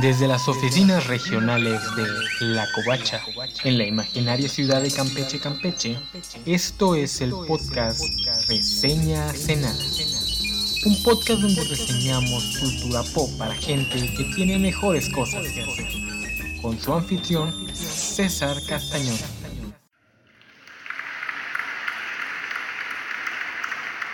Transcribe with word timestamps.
Desde 0.00 0.28
las 0.28 0.46
oficinas 0.46 1.08
regionales 1.08 1.82
de 1.96 2.06
La 2.46 2.70
Covacha, 2.70 3.20
en 3.64 3.78
la 3.78 3.84
imaginaria 3.84 4.48
ciudad 4.48 4.80
de 4.80 4.92
Campeche, 4.92 5.40
Campeche, 5.40 5.98
esto 6.46 6.94
es 6.94 7.20
el 7.20 7.30
podcast 7.30 8.00
Reseña 8.48 9.28
Cenada. 9.32 9.74
Un 10.86 11.02
podcast 11.02 11.40
donde 11.40 11.64
reseñamos 11.64 12.58
cultura 12.58 13.02
pop 13.12 13.28
para 13.38 13.54
gente 13.54 13.98
que 14.16 14.24
tiene 14.36 14.58
mejores 14.60 15.08
cosas. 15.08 15.44
Con 16.62 16.78
su 16.78 16.94
anfitrión, 16.94 17.52
César 17.74 18.56
Castañón. 18.68 19.18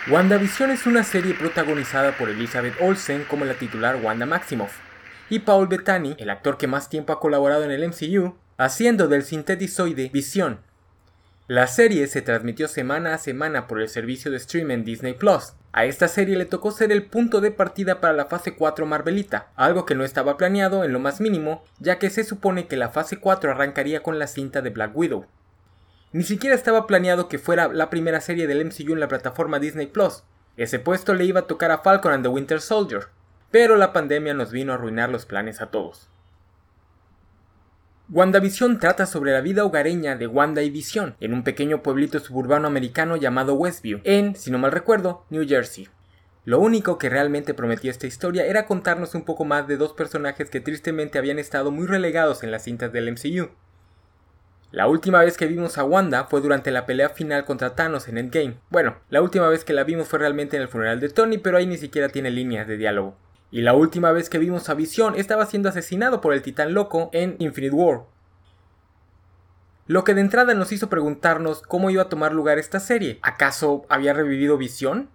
WandaVision 0.07 0.71
es 0.71 0.87
una 0.87 1.03
serie 1.03 1.35
protagonizada 1.35 2.17
por 2.17 2.29
Elizabeth 2.29 2.75
Olsen 2.81 3.23
como 3.25 3.45
la 3.45 3.53
titular 3.53 3.97
Wanda 3.97 4.25
Maximoff 4.25 4.71
y 5.29 5.39
Paul 5.39 5.67
Bettany, 5.67 6.15
el 6.19 6.29
actor 6.29 6.57
que 6.57 6.67
más 6.67 6.89
tiempo 6.89 7.13
ha 7.13 7.19
colaborado 7.19 7.63
en 7.63 7.71
el 7.71 7.87
MCU, 7.87 8.35
haciendo 8.57 9.07
del 9.07 9.23
sintetizoide 9.23 10.09
Visión. 10.09 10.59
La 11.47 11.67
serie 11.67 12.07
se 12.07 12.21
transmitió 12.21 12.67
semana 12.67 13.13
a 13.13 13.17
semana 13.17 13.67
por 13.67 13.79
el 13.79 13.87
servicio 13.87 14.31
de 14.31 14.37
streaming 14.37 14.83
Disney 14.83 15.13
Plus. 15.13 15.53
A 15.73 15.85
esta 15.85 16.07
serie 16.07 16.37
le 16.37 16.45
tocó 16.45 16.71
ser 16.71 16.91
el 16.91 17.03
punto 17.03 17.41
de 17.41 17.51
partida 17.51 18.01
para 18.01 18.13
la 18.13 18.25
fase 18.25 18.55
4 18.55 18.85
Marvelita, 18.85 19.49
algo 19.55 19.85
que 19.85 19.93
no 19.93 20.03
estaba 20.03 20.37
planeado 20.37 20.83
en 20.83 20.93
lo 20.93 20.99
más 20.99 21.21
mínimo, 21.21 21.63
ya 21.79 21.99
que 21.99 22.09
se 22.09 22.23
supone 22.23 22.67
que 22.67 22.77
la 22.77 22.89
fase 22.89 23.17
4 23.17 23.51
arrancaría 23.51 24.01
con 24.01 24.17
la 24.17 24.27
cinta 24.27 24.61
de 24.61 24.71
Black 24.71 24.95
Widow. 24.95 25.25
Ni 26.13 26.23
siquiera 26.23 26.55
estaba 26.55 26.87
planeado 26.87 27.27
que 27.27 27.37
fuera 27.37 27.67
la 27.67 27.89
primera 27.89 28.21
serie 28.21 28.47
del 28.47 28.65
MCU 28.65 28.93
en 28.93 28.99
la 28.99 29.07
plataforma 29.07 29.59
Disney 29.59 29.87
Plus. 29.87 30.23
Ese 30.57 30.79
puesto 30.79 31.13
le 31.13 31.25
iba 31.25 31.41
a 31.41 31.47
tocar 31.47 31.71
a 31.71 31.79
Falcon 31.79 32.13
and 32.13 32.23
the 32.23 32.29
Winter 32.29 32.61
Soldier, 32.61 33.07
pero 33.55 33.77
la 33.77 33.93
pandemia 33.93 34.33
nos 34.33 34.51
vino 34.51 34.73
a 34.73 34.75
arruinar 34.75 35.09
los 35.09 35.25
planes 35.25 35.61
a 35.61 35.67
todos. 35.67 36.09
WandaVision 38.09 38.79
trata 38.79 39.05
sobre 39.05 39.31
la 39.31 39.39
vida 39.39 39.63
hogareña 39.63 40.17
de 40.17 40.27
Wanda 40.27 40.61
y 40.61 40.69
Vision 40.69 41.15
en 41.21 41.33
un 41.33 41.45
pequeño 41.45 41.81
pueblito 41.81 42.19
suburbano 42.19 42.67
americano 42.67 43.15
llamado 43.15 43.53
Westview, 43.53 44.01
en, 44.03 44.35
si 44.35 44.51
no 44.51 44.57
mal 44.57 44.73
recuerdo, 44.73 45.23
New 45.29 45.47
Jersey. 45.47 45.87
Lo 46.43 46.59
único 46.59 46.97
que 46.97 47.07
realmente 47.07 47.53
prometía 47.53 47.91
esta 47.91 48.07
historia 48.07 48.45
era 48.45 48.65
contarnos 48.65 49.15
un 49.15 49.23
poco 49.23 49.45
más 49.45 49.69
de 49.69 49.77
dos 49.77 49.93
personajes 49.93 50.49
que 50.49 50.59
tristemente 50.59 51.17
habían 51.17 51.39
estado 51.39 51.71
muy 51.71 51.87
relegados 51.87 52.43
en 52.43 52.51
las 52.51 52.65
cintas 52.65 52.91
del 52.91 53.09
MCU, 53.09 53.51
la 54.71 54.89
última 54.89 55.21
vez 55.21 55.37
que 55.37 55.47
vimos 55.47 55.77
a 55.77 55.85
Wanda 55.85 56.25
fue 56.25 56.41
durante 56.41 56.71
la 56.71 56.85
pelea 56.85 57.07
final 57.07 57.45
contra 57.45 57.73
Thanos 57.75 58.09
en 58.09 58.17
Endgame. 58.17 58.57
Bueno, 58.69 58.97
la 59.09 59.21
última 59.21 59.47
vez 59.47 59.63
que 59.63 59.71
la 59.71 59.85
vimos 59.85 60.09
fue 60.09 60.19
realmente 60.19 60.57
en 60.57 60.63
el 60.63 60.67
funeral 60.67 60.99
de 60.99 61.07
Tony, 61.07 61.37
pero 61.37 61.55
ahí 61.55 61.65
ni 61.65 61.77
siquiera 61.77 62.09
tiene 62.09 62.29
líneas 62.29 62.67
de 62.67 62.75
diálogo. 62.75 63.15
Y 63.51 63.61
la 63.61 63.73
última 63.73 64.11
vez 64.11 64.29
que 64.29 64.37
vimos 64.37 64.69
a 64.69 64.73
Visión 64.73 65.15
estaba 65.15 65.45
siendo 65.45 65.69
asesinado 65.69 66.21
por 66.21 66.33
el 66.33 66.41
titán 66.41 66.73
loco 66.73 67.09
en 67.13 67.35
Infinite 67.39 67.75
War. 67.75 68.03
Lo 69.87 70.03
que 70.03 70.15
de 70.15 70.21
entrada 70.21 70.53
nos 70.55 70.71
hizo 70.71 70.89
preguntarnos 70.89 71.61
cómo 71.61 71.91
iba 71.91 72.03
a 72.03 72.09
tomar 72.09 72.33
lugar 72.33 72.57
esta 72.57 72.79
serie. 72.79 73.19
¿Acaso 73.21 73.85
había 73.87 74.13
revivido 74.13 74.57
Visión? 74.57 75.09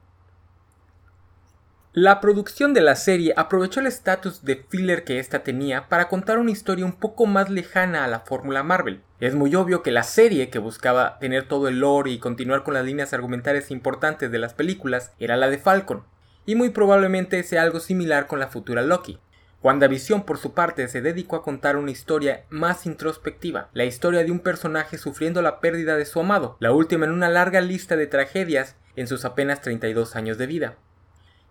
La 1.92 2.20
producción 2.20 2.72
de 2.72 2.82
la 2.82 2.94
serie 2.94 3.34
aprovechó 3.36 3.80
el 3.80 3.88
estatus 3.88 4.44
de 4.44 4.64
filler 4.68 5.02
que 5.02 5.18
ésta 5.18 5.42
tenía 5.42 5.88
para 5.88 6.06
contar 6.06 6.38
una 6.38 6.52
historia 6.52 6.84
un 6.84 6.92
poco 6.92 7.26
más 7.26 7.50
lejana 7.50 8.04
a 8.04 8.06
la 8.06 8.20
fórmula 8.20 8.62
Marvel. 8.62 9.02
Es 9.18 9.34
muy 9.34 9.56
obvio 9.56 9.82
que 9.82 9.90
la 9.90 10.04
serie, 10.04 10.50
que 10.50 10.60
buscaba 10.60 11.18
tener 11.18 11.48
todo 11.48 11.66
el 11.66 11.80
lore 11.80 12.12
y 12.12 12.20
continuar 12.20 12.62
con 12.62 12.74
las 12.74 12.84
líneas 12.84 13.12
argumentales 13.12 13.72
importantes 13.72 14.30
de 14.30 14.38
las 14.38 14.54
películas, 14.54 15.10
era 15.18 15.36
la 15.36 15.50
de 15.50 15.58
Falcon, 15.58 16.04
y 16.46 16.54
muy 16.54 16.70
probablemente 16.70 17.42
sea 17.42 17.62
algo 17.62 17.80
similar 17.80 18.26
con 18.26 18.40
la 18.40 18.48
futura 18.48 18.82
Loki. 18.82 19.18
WandaVision 19.62 20.24
por 20.24 20.38
su 20.38 20.54
parte 20.54 20.88
se 20.88 21.02
dedicó 21.02 21.36
a 21.36 21.42
contar 21.42 21.76
una 21.76 21.90
historia 21.90 22.44
más 22.48 22.86
introspectiva, 22.86 23.68
la 23.74 23.84
historia 23.84 24.24
de 24.24 24.30
un 24.30 24.40
personaje 24.40 24.96
sufriendo 24.96 25.42
la 25.42 25.60
pérdida 25.60 25.96
de 25.96 26.06
su 26.06 26.20
amado, 26.20 26.56
la 26.60 26.72
última 26.72 27.04
en 27.04 27.12
una 27.12 27.28
larga 27.28 27.60
lista 27.60 27.96
de 27.96 28.06
tragedias 28.06 28.76
en 28.96 29.06
sus 29.06 29.24
apenas 29.24 29.60
32 29.60 30.16
años 30.16 30.38
de 30.38 30.46
vida. 30.46 30.76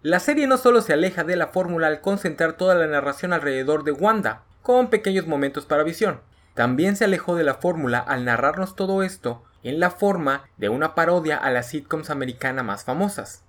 La 0.01 0.19
serie 0.19 0.47
no 0.47 0.57
solo 0.57 0.81
se 0.81 0.93
aleja 0.93 1.23
de 1.23 1.35
la 1.35 1.47
fórmula 1.47 1.87
al 1.87 2.01
concentrar 2.01 2.53
toda 2.53 2.73
la 2.73 2.87
narración 2.87 3.33
alrededor 3.33 3.83
de 3.83 3.91
Wanda, 3.91 4.43
con 4.63 4.89
pequeños 4.89 5.27
momentos 5.27 5.65
para 5.65 5.83
visión, 5.83 6.21
también 6.55 6.95
se 6.95 7.05
alejó 7.05 7.35
de 7.35 7.43
la 7.43 7.55
fórmula 7.55 7.99
al 7.99 8.25
narrarnos 8.25 8.75
todo 8.75 9.03
esto 9.03 9.43
en 9.63 9.79
la 9.79 9.91
forma 9.91 10.43
de 10.57 10.69
una 10.69 10.95
parodia 10.95 11.37
a 11.37 11.51
las 11.51 11.67
sitcoms 11.67 12.09
americanas 12.09 12.65
más 12.65 12.83
famosas. 12.83 13.43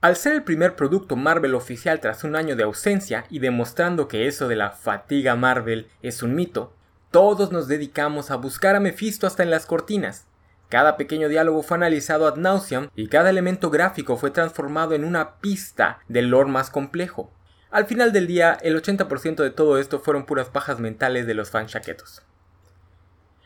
Al 0.00 0.16
ser 0.16 0.32
el 0.32 0.44
primer 0.44 0.76
producto 0.76 1.14
Marvel 1.16 1.54
oficial 1.54 2.00
tras 2.00 2.24
un 2.24 2.34
año 2.34 2.56
de 2.56 2.62
ausencia 2.62 3.24
y 3.28 3.38
demostrando 3.38 4.08
que 4.08 4.26
eso 4.26 4.48
de 4.48 4.56
la 4.56 4.70
fatiga 4.70 5.36
Marvel 5.36 5.88
es 6.02 6.22
un 6.22 6.34
mito, 6.34 6.74
todos 7.10 7.52
nos 7.52 7.68
dedicamos 7.68 8.30
a 8.30 8.36
buscar 8.36 8.76
a 8.76 8.80
Mephisto 8.80 9.26
hasta 9.26 9.42
en 9.42 9.50
las 9.50 9.66
cortinas, 9.66 10.26
cada 10.70 10.96
pequeño 10.96 11.28
diálogo 11.28 11.64
fue 11.64 11.76
analizado 11.76 12.28
ad 12.28 12.36
nauseam 12.36 12.90
y 12.94 13.08
cada 13.08 13.28
elemento 13.28 13.70
gráfico 13.70 14.16
fue 14.16 14.30
transformado 14.30 14.94
en 14.94 15.04
una 15.04 15.34
pista 15.40 15.98
del 16.06 16.28
lore 16.28 16.48
más 16.48 16.70
complejo. 16.70 17.32
Al 17.72 17.86
final 17.86 18.12
del 18.12 18.28
día, 18.28 18.56
el 18.62 18.80
80% 18.80 19.42
de 19.42 19.50
todo 19.50 19.78
esto 19.78 19.98
fueron 19.98 20.26
puras 20.26 20.48
pajas 20.48 20.78
mentales 20.78 21.26
de 21.26 21.34
los 21.34 21.50
fans 21.50 21.72
chaquetos. 21.72 22.22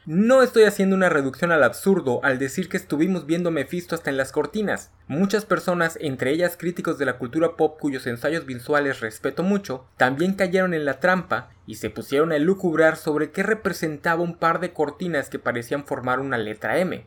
No 0.06 0.42
estoy 0.42 0.64
haciendo 0.64 0.94
una 0.94 1.08
reducción 1.08 1.50
al 1.50 1.64
absurdo 1.64 2.20
al 2.22 2.38
decir 2.38 2.68
que 2.68 2.76
estuvimos 2.76 3.24
viendo 3.24 3.50
Mephisto 3.50 3.94
hasta 3.94 4.10
en 4.10 4.18
las 4.18 4.32
cortinas. 4.32 4.92
Muchas 5.06 5.46
personas, 5.46 5.96
entre 5.98 6.30
ellas 6.30 6.58
críticos 6.58 6.98
de 6.98 7.06
la 7.06 7.16
cultura 7.16 7.56
pop 7.56 7.78
cuyos 7.80 8.06
ensayos 8.06 8.44
visuales 8.44 9.00
respeto 9.00 9.42
mucho, 9.42 9.86
también 9.96 10.34
cayeron 10.34 10.74
en 10.74 10.84
la 10.84 11.00
trampa 11.00 11.48
y 11.66 11.76
se 11.76 11.88
pusieron 11.88 12.32
a 12.32 12.38
lucubrar 12.38 12.96
sobre 12.96 13.30
qué 13.30 13.42
representaba 13.42 14.20
un 14.20 14.36
par 14.36 14.60
de 14.60 14.74
cortinas 14.74 15.30
que 15.30 15.38
parecían 15.38 15.86
formar 15.86 16.20
una 16.20 16.36
letra 16.36 16.76
M. 16.76 17.06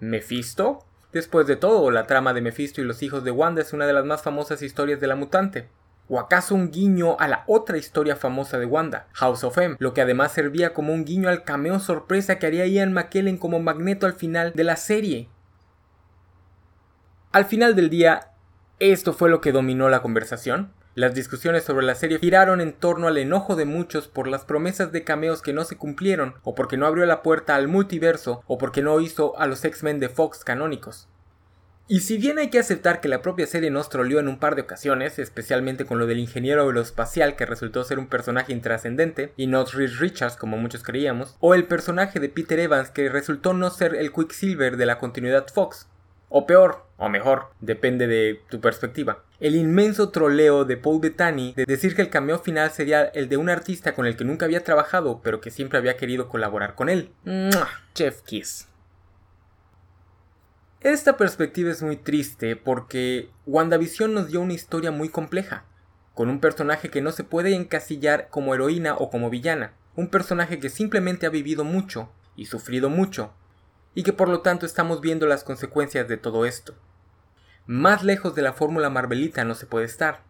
¿Mephisto? 0.00 0.86
Después 1.12 1.46
de 1.46 1.56
todo, 1.56 1.90
la 1.90 2.06
trama 2.06 2.32
de 2.32 2.40
Mephisto 2.40 2.80
y 2.80 2.84
los 2.84 3.02
hijos 3.02 3.24
de 3.24 3.30
Wanda 3.30 3.60
es 3.60 3.74
una 3.74 3.86
de 3.86 3.92
las 3.92 4.06
más 4.06 4.22
famosas 4.22 4.62
historias 4.62 5.00
de 5.00 5.06
la 5.06 5.16
mutante. 5.16 5.68
¿O 6.08 6.18
acaso 6.18 6.54
un 6.54 6.70
guiño 6.70 7.16
a 7.18 7.28
la 7.28 7.44
otra 7.46 7.78
historia 7.78 8.16
famosa 8.16 8.58
de 8.58 8.66
Wanda, 8.66 9.06
House 9.12 9.44
of 9.44 9.56
M, 9.58 9.76
lo 9.78 9.94
que 9.94 10.02
además 10.02 10.32
servía 10.32 10.74
como 10.74 10.92
un 10.92 11.04
guiño 11.04 11.28
al 11.28 11.44
cameo 11.44 11.80
sorpresa 11.80 12.38
que 12.38 12.46
haría 12.46 12.66
Ian 12.66 12.92
McKellen 12.92 13.38
como 13.38 13.60
Magneto 13.60 14.06
al 14.06 14.14
final 14.14 14.52
de 14.54 14.64
la 14.64 14.76
serie? 14.76 15.28
Al 17.32 17.46
final 17.46 17.74
del 17.74 17.88
día, 17.88 18.32
esto 18.78 19.14
fue 19.14 19.30
lo 19.30 19.40
que 19.40 19.52
dominó 19.52 19.88
la 19.88 20.02
conversación. 20.02 20.72
Las 20.94 21.14
discusiones 21.14 21.64
sobre 21.64 21.86
la 21.86 21.94
serie 21.94 22.18
giraron 22.18 22.60
en 22.60 22.74
torno 22.74 23.08
al 23.08 23.16
enojo 23.16 23.56
de 23.56 23.64
muchos 23.64 24.08
por 24.08 24.26
las 24.26 24.44
promesas 24.44 24.92
de 24.92 25.04
cameos 25.04 25.40
que 25.40 25.54
no 25.54 25.64
se 25.64 25.78
cumplieron, 25.78 26.34
o 26.42 26.54
porque 26.54 26.76
no 26.76 26.86
abrió 26.86 27.06
la 27.06 27.22
puerta 27.22 27.54
al 27.54 27.68
multiverso, 27.68 28.42
o 28.46 28.58
porque 28.58 28.82
no 28.82 29.00
hizo 29.00 29.38
a 29.38 29.46
los 29.46 29.64
X-Men 29.64 30.00
de 30.00 30.10
Fox 30.10 30.44
canónicos. 30.44 31.08
Y 31.88 32.00
si 32.00 32.16
bien 32.16 32.38
hay 32.38 32.48
que 32.48 32.58
aceptar 32.58 33.00
que 33.00 33.08
la 33.08 33.22
propia 33.22 33.46
serie 33.46 33.70
nos 33.70 33.88
troleó 33.88 34.20
en 34.20 34.28
un 34.28 34.38
par 34.38 34.54
de 34.54 34.62
ocasiones, 34.62 35.18
especialmente 35.18 35.84
con 35.84 35.98
lo 35.98 36.06
del 36.06 36.20
ingeniero 36.20 36.62
aeroespacial 36.62 37.36
que 37.36 37.44
resultó 37.44 37.84
ser 37.84 37.98
un 37.98 38.06
personaje 38.06 38.52
intrascendente, 38.52 39.32
y 39.36 39.46
no 39.46 39.64
Reed 39.64 39.98
Richards 39.98 40.36
como 40.36 40.56
muchos 40.56 40.82
creíamos, 40.82 41.36
o 41.40 41.54
el 41.54 41.64
personaje 41.64 42.20
de 42.20 42.28
Peter 42.28 42.58
Evans 42.60 42.90
que 42.90 43.08
resultó 43.08 43.52
no 43.52 43.68
ser 43.70 43.94
el 43.94 44.12
Quicksilver 44.12 44.76
de 44.76 44.86
la 44.86 44.98
continuidad 44.98 45.46
Fox, 45.52 45.88
o 46.28 46.46
peor, 46.46 46.86
o 46.96 47.08
mejor, 47.10 47.48
depende 47.60 48.06
de 48.06 48.40
tu 48.48 48.60
perspectiva. 48.60 49.22
El 49.38 49.54
inmenso 49.54 50.08
troleo 50.10 50.64
de 50.64 50.78
Paul 50.78 51.00
Bettany 51.00 51.52
de 51.54 51.64
decir 51.66 51.94
que 51.94 52.02
el 52.02 52.10
cameo 52.10 52.38
final 52.38 52.70
sería 52.70 53.04
el 53.04 53.28
de 53.28 53.36
un 53.36 53.50
artista 53.50 53.92
con 53.94 54.06
el 54.06 54.16
que 54.16 54.24
nunca 54.24 54.46
había 54.46 54.64
trabajado, 54.64 55.20
pero 55.22 55.40
que 55.40 55.50
siempre 55.50 55.78
había 55.78 55.98
querido 55.98 56.28
colaborar 56.28 56.74
con 56.74 56.88
él. 56.88 57.10
Chef 57.94 58.22
Kiss. 58.22 58.68
Esta 60.82 61.16
perspectiva 61.16 61.70
es 61.70 61.80
muy 61.80 61.96
triste 61.96 62.56
porque 62.56 63.30
WandaVision 63.46 64.12
nos 64.14 64.26
dio 64.26 64.40
una 64.40 64.54
historia 64.54 64.90
muy 64.90 65.10
compleja, 65.10 65.64
con 66.12 66.28
un 66.28 66.40
personaje 66.40 66.90
que 66.90 67.00
no 67.00 67.12
se 67.12 67.22
puede 67.22 67.54
encasillar 67.54 68.28
como 68.30 68.52
heroína 68.52 68.96
o 68.96 69.08
como 69.08 69.30
villana, 69.30 69.74
un 69.94 70.08
personaje 70.08 70.58
que 70.58 70.70
simplemente 70.70 71.24
ha 71.24 71.30
vivido 71.30 71.62
mucho 71.62 72.10
y 72.34 72.46
sufrido 72.46 72.90
mucho, 72.90 73.32
y 73.94 74.02
que 74.02 74.12
por 74.12 74.28
lo 74.28 74.40
tanto 74.40 74.66
estamos 74.66 75.00
viendo 75.00 75.26
las 75.26 75.44
consecuencias 75.44 76.08
de 76.08 76.16
todo 76.16 76.46
esto. 76.46 76.74
Más 77.64 78.02
lejos 78.02 78.34
de 78.34 78.42
la 78.42 78.52
fórmula 78.52 78.90
Marvelita 78.90 79.44
no 79.44 79.54
se 79.54 79.66
puede 79.66 79.84
estar. 79.86 80.24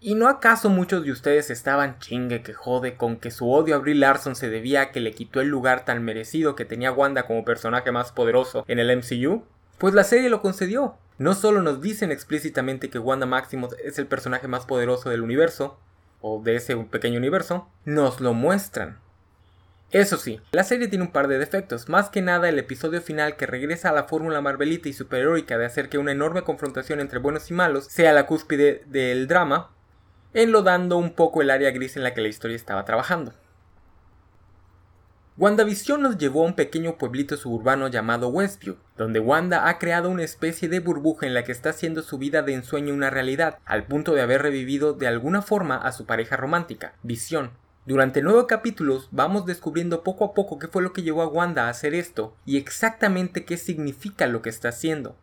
¿Y 0.00 0.14
no 0.14 0.28
acaso 0.28 0.68
muchos 0.68 1.04
de 1.04 1.10
ustedes 1.10 1.50
estaban 1.50 1.98
chingue 1.98 2.42
que 2.42 2.52
jode 2.52 2.96
con 2.96 3.16
que 3.16 3.30
su 3.30 3.50
odio 3.50 3.76
a 3.76 3.78
Brie 3.78 3.94
Larson 3.94 4.36
se 4.36 4.50
debía 4.50 4.82
a 4.82 4.92
que 4.92 5.00
le 5.00 5.12
quitó 5.12 5.40
el 5.40 5.48
lugar 5.48 5.84
tan 5.84 6.04
merecido 6.04 6.54
que 6.54 6.64
tenía 6.66 6.92
Wanda 6.92 7.26
como 7.26 7.44
personaje 7.44 7.92
más 7.92 8.12
poderoso 8.12 8.64
en 8.68 8.78
el 8.78 8.94
MCU? 8.94 9.44
Pues 9.78 9.94
la 9.94 10.04
serie 10.04 10.28
lo 10.28 10.42
concedió. 10.42 10.96
No 11.18 11.34
solo 11.34 11.62
nos 11.62 11.80
dicen 11.80 12.12
explícitamente 12.12 12.90
que 12.90 12.98
Wanda 12.98 13.24
Maximoff 13.24 13.72
es 13.82 13.98
el 13.98 14.06
personaje 14.06 14.48
más 14.48 14.66
poderoso 14.66 15.08
del 15.08 15.22
universo, 15.22 15.78
o 16.20 16.42
de 16.42 16.56
ese 16.56 16.76
pequeño 16.76 17.18
universo, 17.18 17.68
nos 17.84 18.20
lo 18.20 18.34
muestran. 18.34 18.98
Eso 19.92 20.16
sí, 20.16 20.40
la 20.50 20.64
serie 20.64 20.88
tiene 20.88 21.04
un 21.04 21.12
par 21.12 21.28
de 21.28 21.38
defectos, 21.38 21.88
más 21.88 22.10
que 22.10 22.20
nada 22.20 22.48
el 22.48 22.58
episodio 22.58 23.00
final 23.00 23.36
que 23.36 23.46
regresa 23.46 23.90
a 23.90 23.92
la 23.92 24.04
fórmula 24.04 24.40
marvelita 24.40 24.88
y 24.88 24.92
superheroica 24.92 25.56
de 25.56 25.64
hacer 25.64 25.88
que 25.88 25.98
una 25.98 26.12
enorme 26.12 26.42
confrontación 26.42 27.00
entre 27.00 27.20
buenos 27.20 27.50
y 27.50 27.54
malos 27.54 27.84
sea 27.84 28.12
la 28.12 28.26
cúspide 28.26 28.82
del 28.86 29.28
drama. 29.28 29.70
Enlodando 30.36 30.98
un 30.98 31.14
poco 31.14 31.40
el 31.40 31.48
área 31.48 31.70
gris 31.70 31.96
en 31.96 32.02
la 32.02 32.12
que 32.12 32.20
la 32.20 32.28
historia 32.28 32.56
estaba 32.56 32.84
trabajando. 32.84 33.32
WandaVision 35.38 36.02
nos 36.02 36.18
llevó 36.18 36.42
a 36.42 36.46
un 36.46 36.54
pequeño 36.54 36.98
pueblito 36.98 37.38
suburbano 37.38 37.88
llamado 37.88 38.28
Westview, 38.28 38.76
donde 38.98 39.18
Wanda 39.18 39.66
ha 39.66 39.78
creado 39.78 40.10
una 40.10 40.24
especie 40.24 40.68
de 40.68 40.80
burbuja 40.80 41.26
en 41.26 41.32
la 41.32 41.42
que 41.42 41.52
está 41.52 41.70
haciendo 41.70 42.02
su 42.02 42.18
vida 42.18 42.42
de 42.42 42.52
ensueño 42.52 42.92
una 42.92 43.08
realidad, 43.08 43.60
al 43.64 43.84
punto 43.86 44.12
de 44.12 44.20
haber 44.20 44.42
revivido 44.42 44.92
de 44.92 45.06
alguna 45.06 45.40
forma 45.40 45.78
a 45.78 45.90
su 45.92 46.04
pareja 46.04 46.36
romántica, 46.36 46.92
Visión. 47.02 47.52
Durante 47.86 48.20
nueve 48.20 48.44
capítulos 48.46 49.08
vamos 49.12 49.46
descubriendo 49.46 50.02
poco 50.02 50.26
a 50.26 50.34
poco 50.34 50.58
qué 50.58 50.68
fue 50.68 50.82
lo 50.82 50.92
que 50.92 51.02
llevó 51.02 51.22
a 51.22 51.28
Wanda 51.28 51.64
a 51.64 51.70
hacer 51.70 51.94
esto 51.94 52.34
y 52.44 52.58
exactamente 52.58 53.46
qué 53.46 53.56
significa 53.56 54.26
lo 54.26 54.42
que 54.42 54.50
está 54.50 54.68
haciendo. 54.68 55.16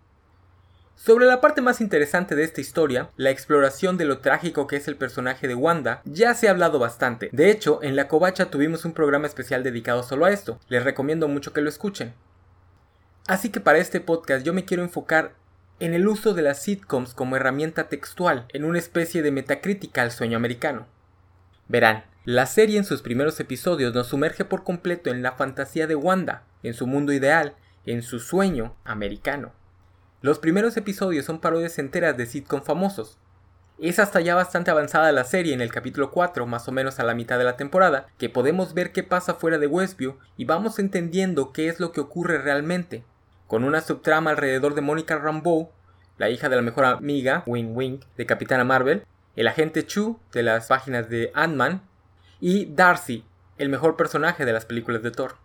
Sobre 0.96 1.26
la 1.26 1.42
parte 1.42 1.62
más 1.62 1.82
interesante 1.82 2.36
de 2.36 2.44
esta 2.44 2.62
historia, 2.62 3.10
la 3.18 3.30
exploración 3.30 3.98
de 3.98 4.06
lo 4.06 4.20
trágico 4.20 4.68
que 4.68 4.78
es 4.78 4.88
el 4.88 4.96
personaje 4.96 5.48
de 5.48 5.56
Wanda, 5.56 6.02
ya 6.06 6.34
se 6.34 6.48
ha 6.48 6.52
hablado 6.52 6.80
bastante. 6.80 7.30
De 7.34 7.50
hecho, 7.50 7.80
en 7.82 7.96
La 7.96 8.08
Covacha 8.08 8.50
tuvimos 8.52 8.86
un 8.86 8.94
programa 8.94 9.28
especial 9.28 9.64
dedicado 9.64 10.04
solo 10.04 10.26
a 10.26 10.32
esto. 10.32 10.60
Les 10.70 10.84
recomiendo 10.84 11.28
mucho 11.28 11.52
que 11.52 11.62
lo 11.62 11.70
escuchen. 11.70 12.14
Así 13.28 13.50
que 13.50 13.60
para 13.60 13.80
este 13.80 14.02
podcast 14.02 14.46
yo 14.46 14.54
me 14.54 14.66
quiero 14.66 14.84
enfocar 14.84 15.34
en 15.80 15.94
el 15.94 16.08
uso 16.08 16.34
de 16.34 16.44
las 16.44 16.62
sitcoms 16.62 17.14
como 17.14 17.36
herramienta 17.36 17.90
textual, 17.90 18.46
en 18.50 18.64
una 18.64 18.80
especie 18.80 19.22
de 19.22 19.32
metacrítica 19.32 20.02
al 20.02 20.12
sueño 20.12 20.38
americano. 20.38 20.88
Verán, 21.68 22.06
la 22.26 22.46
serie 22.46 22.78
en 22.78 22.86
sus 22.86 23.02
primeros 23.02 23.40
episodios 23.40 23.94
nos 23.94 24.08
sumerge 24.08 24.46
por 24.46 24.64
completo 24.64 25.10
en 25.10 25.22
la 25.22 25.34
fantasía 25.34 25.88
de 25.88 25.96
Wanda, 25.96 26.44
en 26.62 26.74
su 26.74 26.88
mundo 26.88 27.12
ideal, 27.12 27.56
en 27.86 28.02
su 28.02 28.20
sueño 28.20 28.78
americano. 28.86 29.52
Los 30.24 30.40
primeros 30.40 30.78
episodios 30.78 31.26
son 31.26 31.42
parodias 31.42 31.78
enteras 31.80 32.16
de 32.16 32.26
sitcom 32.26 32.64
famosos. 32.64 33.18
Es 33.78 34.00
hasta 34.00 34.22
ya 34.22 34.36
bastante 34.36 34.72
avanzada 34.72 35.12
la 35.12 35.26
serie 35.26 35.54
en 35.54 35.60
el 35.60 35.70
capítulo 35.70 36.12
4, 36.12 36.46
más 36.46 36.66
o 36.70 36.72
menos 36.72 36.98
a 36.98 37.04
la 37.04 37.14
mitad 37.14 37.38
de 37.38 37.44
la 37.44 37.58
temporada, 37.58 38.08
que 38.18 38.30
podemos 38.30 38.74
ver 38.74 38.94
qué 38.94 39.04
pasa 39.04 39.34
fuera 39.34 39.58
de 39.58 39.68
Westview 39.68 40.18
y 40.38 40.46
vamos 40.46 40.80
entendiendo 40.80 41.52
qué 41.52 41.68
es 41.68 41.82
lo 41.82 41.92
que 41.92 42.00
ocurre 42.00 42.38
realmente, 42.38 43.04
con 43.48 43.66
una 43.66 43.82
subtrama 43.82 44.30
alrededor 44.30 44.76
de 44.76 44.82
Mónica 44.82 45.18
Rambeau, 45.18 45.72
la 46.18 46.30
hija 46.30 46.48
de 46.48 46.56
la 46.56 46.62
mejor 46.62 46.86
amiga, 46.86 47.44
Wing 47.46 47.76
Wing, 47.76 48.00
de 48.16 48.26
Capitana 48.26 48.64
Marvel, 48.64 49.04
el 49.36 49.50
agente 49.50 49.86
Chu 49.86 50.22
de 50.32 50.44
las 50.44 50.68
páginas 50.68 51.10
de 51.10 51.34
Ant-Man, 51.36 51.82
y 52.40 52.74
Darcy, 52.74 53.26
el 53.58 53.68
mejor 53.68 53.98
personaje 53.98 54.46
de 54.46 54.54
las 54.54 54.64
películas 54.64 55.04
de 55.04 55.12
Thor. 55.12 55.43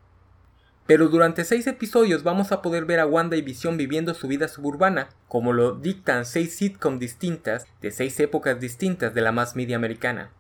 Pero 0.89 1.11
durante 1.11 1.45
seis 1.45 1.67
episodios 1.67 2.23
vamos 2.23 2.51
a 2.51 2.63
poder 2.63 2.87
ver 2.87 2.99
a 2.99 3.05
Wanda 3.05 3.37
y 3.37 3.43
Visión 3.43 3.77
viviendo 3.77 4.15
su 4.15 4.27
vida 4.27 4.49
suburbana, 4.49 5.11
como 5.29 5.53
lo 5.53 5.73
dictan 5.73 6.25
seis 6.25 6.57
sitcoms 6.57 6.99
distintas 6.99 7.67
de 7.83 7.91
seis 7.91 8.19
épocas 8.21 8.59
distintas 8.59 9.13
de 9.13 9.21
la 9.21 9.31
más 9.31 9.55
media 9.55 9.77
americana. 9.77 10.31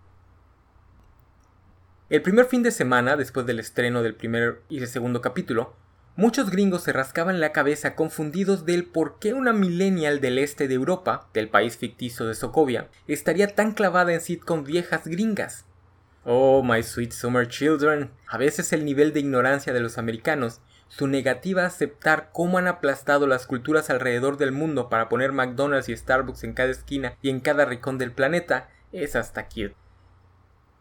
El 2.09 2.23
primer 2.23 2.47
fin 2.47 2.63
de 2.63 2.71
semana, 2.71 3.19
después 3.19 3.45
del 3.45 3.61
estreno 3.61 4.03
del 4.03 4.15
primer 4.15 4.63
y 4.71 4.79
del 4.81 4.89
segundo 4.89 5.21
capítulo, 5.21 5.77
muchos 6.17 6.49
gringos 6.49 6.85
se 6.85 6.95
rascaban 6.95 7.41
la 7.41 7.53
cabeza 7.53 7.95
confundidos 7.95 8.65
del 8.65 8.87
por 8.87 9.19
qué 9.19 9.35
una 9.35 9.53
millennial 9.53 10.23
del 10.23 10.39
este 10.39 10.67
de 10.67 10.77
Europa, 10.77 11.29
del 11.35 11.51
país 11.51 11.77
ficticio 11.77 12.25
de 12.25 12.35
Sokovia, 12.35 12.89
estaría 13.07 13.55
tan 13.55 13.73
clavada 13.73 14.15
en 14.15 14.23
sitcoms 14.23 14.67
viejas 14.67 15.07
gringas. 15.07 15.67
Oh, 16.25 16.63
my 16.63 16.83
sweet 16.83 17.13
summer 17.13 17.47
children. 17.49 18.11
A 18.27 18.39
veces 18.39 18.73
el 18.73 18.85
nivel 18.85 19.13
de 19.13 19.21
ignorancia 19.21 19.73
de 19.73 19.81
los 19.81 19.99
americanos, 19.99 20.61
su 20.89 21.07
negativa 21.07 21.63
a 21.63 21.67
aceptar 21.67 22.31
cómo 22.33 22.59
han 22.59 22.67
aplastado 22.67 23.27
las 23.27 23.47
culturas 23.47 23.89
alrededor 23.91 24.37
del 24.37 24.53
mundo 24.53 24.89
para 24.89 25.09
poner 25.09 25.33
McDonald's 25.33 25.89
y 25.89 25.97
Starbucks 25.97 26.45
en 26.45 26.55
cada 26.55 26.71
esquina 26.71 27.15
y 27.23 27.31
en 27.31 27.41
cada 27.41 27.65
rincón 27.65 27.99
del 27.99 28.13
planeta, 28.13 28.69
es 28.93 29.17
hasta 29.17 29.47
cute. 29.49 29.77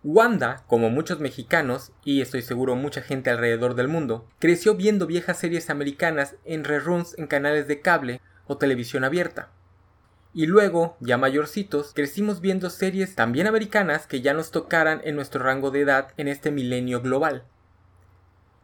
Wanda, 0.04 0.64
como 0.68 0.90
muchos 0.90 1.20
mexicanos, 1.20 1.92
y 2.04 2.22
estoy 2.22 2.42
seguro 2.42 2.76
mucha 2.76 3.02
gente 3.02 3.30
alrededor 3.30 3.76
del 3.76 3.90
mundo, 3.90 4.28
creció 4.40 4.76
viendo 4.76 5.06
viejas 5.06 5.40
series 5.40 5.70
americanas 5.70 6.36
en 6.46 6.64
reruns 6.64 7.18
en 7.18 7.28
canales 7.28 7.68
de 7.68 7.82
cable 7.82 8.22
o 8.46 8.58
televisión 8.58 9.04
abierta. 9.04 9.50
Y 10.38 10.46
luego, 10.46 10.98
ya 11.00 11.18
mayorcitos, 11.18 11.94
crecimos 11.96 12.42
viendo 12.42 12.70
series 12.70 13.16
también 13.16 13.48
americanas 13.48 14.06
que 14.06 14.22
ya 14.22 14.36
nos 14.36 14.52
tocaran 14.52 15.02
en 15.04 15.16
nuestro 15.16 15.44
rango 15.44 15.72
de 15.72 15.82
edad 15.82 16.14
en 16.16 16.28
este 16.28 16.52
milenio 16.52 17.02
global. 17.02 17.44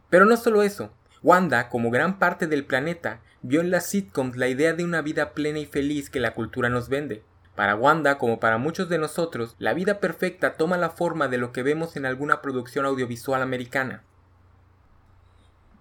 Pero 0.08 0.24
no 0.24 0.36
solo 0.36 0.62
eso, 0.62 0.92
Wanda, 1.20 1.68
como 1.70 1.90
gran 1.90 2.20
parte 2.20 2.46
del 2.46 2.64
planeta, 2.64 3.22
vio 3.42 3.60
en 3.60 3.72
las 3.72 3.86
sitcoms 3.86 4.36
la 4.36 4.46
idea 4.46 4.72
de 4.72 4.84
una 4.84 5.02
vida 5.02 5.32
plena 5.32 5.58
y 5.58 5.66
feliz 5.66 6.10
que 6.10 6.20
la 6.20 6.32
cultura 6.32 6.68
nos 6.68 6.88
vende. 6.88 7.24
Para 7.56 7.74
Wanda, 7.74 8.18
como 8.18 8.38
para 8.38 8.58
muchos 8.58 8.88
de 8.88 8.98
nosotros, 8.98 9.56
la 9.58 9.74
vida 9.74 9.98
perfecta 9.98 10.52
toma 10.52 10.76
la 10.76 10.90
forma 10.90 11.26
de 11.26 11.38
lo 11.38 11.50
que 11.50 11.64
vemos 11.64 11.96
en 11.96 12.06
alguna 12.06 12.40
producción 12.40 12.86
audiovisual 12.86 13.42
americana. 13.42 14.04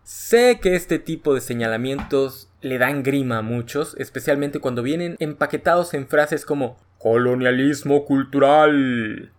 Sé 0.02 0.60
que 0.60 0.76
este 0.76 0.98
tipo 0.98 1.36
de 1.36 1.42
señalamientos 1.42 2.50
le 2.64 2.78
dan 2.78 3.04
grima 3.04 3.40
a 3.40 3.42
muchos, 3.44 3.96
especialmente 4.00 4.60
cuando 4.60 4.82
vienen 4.82 5.18
empaquetados 5.20 5.94
en 5.94 6.08
frases 6.08 6.46
como 6.46 6.78
colonialismo 6.98 8.06
cultural. 8.06 9.32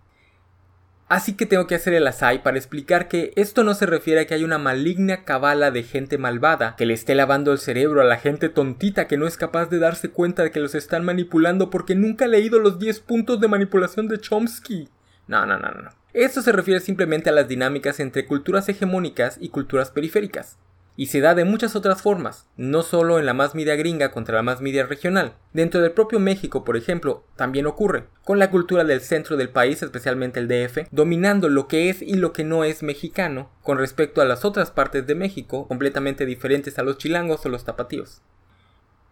Así 1.08 1.34
que 1.34 1.46
tengo 1.46 1.66
que 1.66 1.74
hacer 1.74 1.94
el 1.94 2.06
asai 2.06 2.42
para 2.42 2.56
explicar 2.56 3.08
que 3.08 3.32
esto 3.36 3.62
no 3.62 3.74
se 3.74 3.86
refiere 3.86 4.20
a 4.20 4.26
que 4.26 4.34
hay 4.34 4.44
una 4.44 4.58
maligna 4.58 5.24
cabala 5.24 5.70
de 5.70 5.82
gente 5.82 6.18
malvada 6.18 6.76
que 6.76 6.86
le 6.86 6.94
esté 6.94 7.14
lavando 7.14 7.52
el 7.52 7.58
cerebro 7.58 8.00
a 8.00 8.04
la 8.04 8.16
gente 8.16 8.48
tontita 8.48 9.06
que 9.06 9.16
no 9.16 9.26
es 9.26 9.36
capaz 9.36 9.66
de 9.66 9.78
darse 9.78 10.10
cuenta 10.10 10.42
de 10.42 10.50
que 10.50 10.60
los 10.60 10.74
están 10.74 11.04
manipulando 11.04 11.70
porque 11.70 11.94
nunca 11.94 12.24
ha 12.24 12.28
leído 12.28 12.58
los 12.58 12.78
10 12.78 13.00
puntos 13.00 13.40
de 13.40 13.48
manipulación 13.48 14.08
de 14.08 14.18
Chomsky. 14.18 14.88
No, 15.26 15.46
no, 15.46 15.58
no, 15.58 15.70
no. 15.70 15.90
Esto 16.14 16.42
se 16.42 16.52
refiere 16.52 16.80
simplemente 16.80 17.30
a 17.30 17.32
las 17.32 17.48
dinámicas 17.48 18.00
entre 18.00 18.26
culturas 18.26 18.68
hegemónicas 18.68 19.36
y 19.40 19.48
culturas 19.48 19.90
periféricas. 19.90 20.58
Y 20.96 21.06
se 21.06 21.20
da 21.20 21.34
de 21.34 21.44
muchas 21.44 21.74
otras 21.74 22.02
formas, 22.02 22.46
no 22.56 22.82
solo 22.82 23.18
en 23.18 23.26
la 23.26 23.34
más 23.34 23.54
media 23.54 23.74
gringa 23.74 24.12
contra 24.12 24.36
la 24.36 24.42
más 24.42 24.60
media 24.60 24.86
regional. 24.86 25.34
Dentro 25.52 25.80
del 25.80 25.92
propio 25.92 26.20
México, 26.20 26.64
por 26.64 26.76
ejemplo, 26.76 27.24
también 27.34 27.66
ocurre, 27.66 28.04
con 28.24 28.38
la 28.38 28.50
cultura 28.50 28.84
del 28.84 29.00
centro 29.00 29.36
del 29.36 29.48
país, 29.48 29.82
especialmente 29.82 30.38
el 30.38 30.46
DF, 30.46 30.88
dominando 30.92 31.48
lo 31.48 31.66
que 31.66 31.90
es 31.90 32.00
y 32.00 32.14
lo 32.14 32.32
que 32.32 32.44
no 32.44 32.62
es 32.62 32.82
mexicano, 32.82 33.50
con 33.62 33.78
respecto 33.78 34.20
a 34.20 34.24
las 34.24 34.44
otras 34.44 34.70
partes 34.70 35.06
de 35.06 35.16
México, 35.16 35.66
completamente 35.66 36.26
diferentes 36.26 36.78
a 36.78 36.84
los 36.84 36.98
chilangos 36.98 37.44
o 37.44 37.48
los 37.48 37.64
tapatíos. 37.64 38.22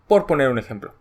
Por 0.07 0.27
poner 0.27 0.49
un 0.51 0.59
ejemplo. 0.59 0.95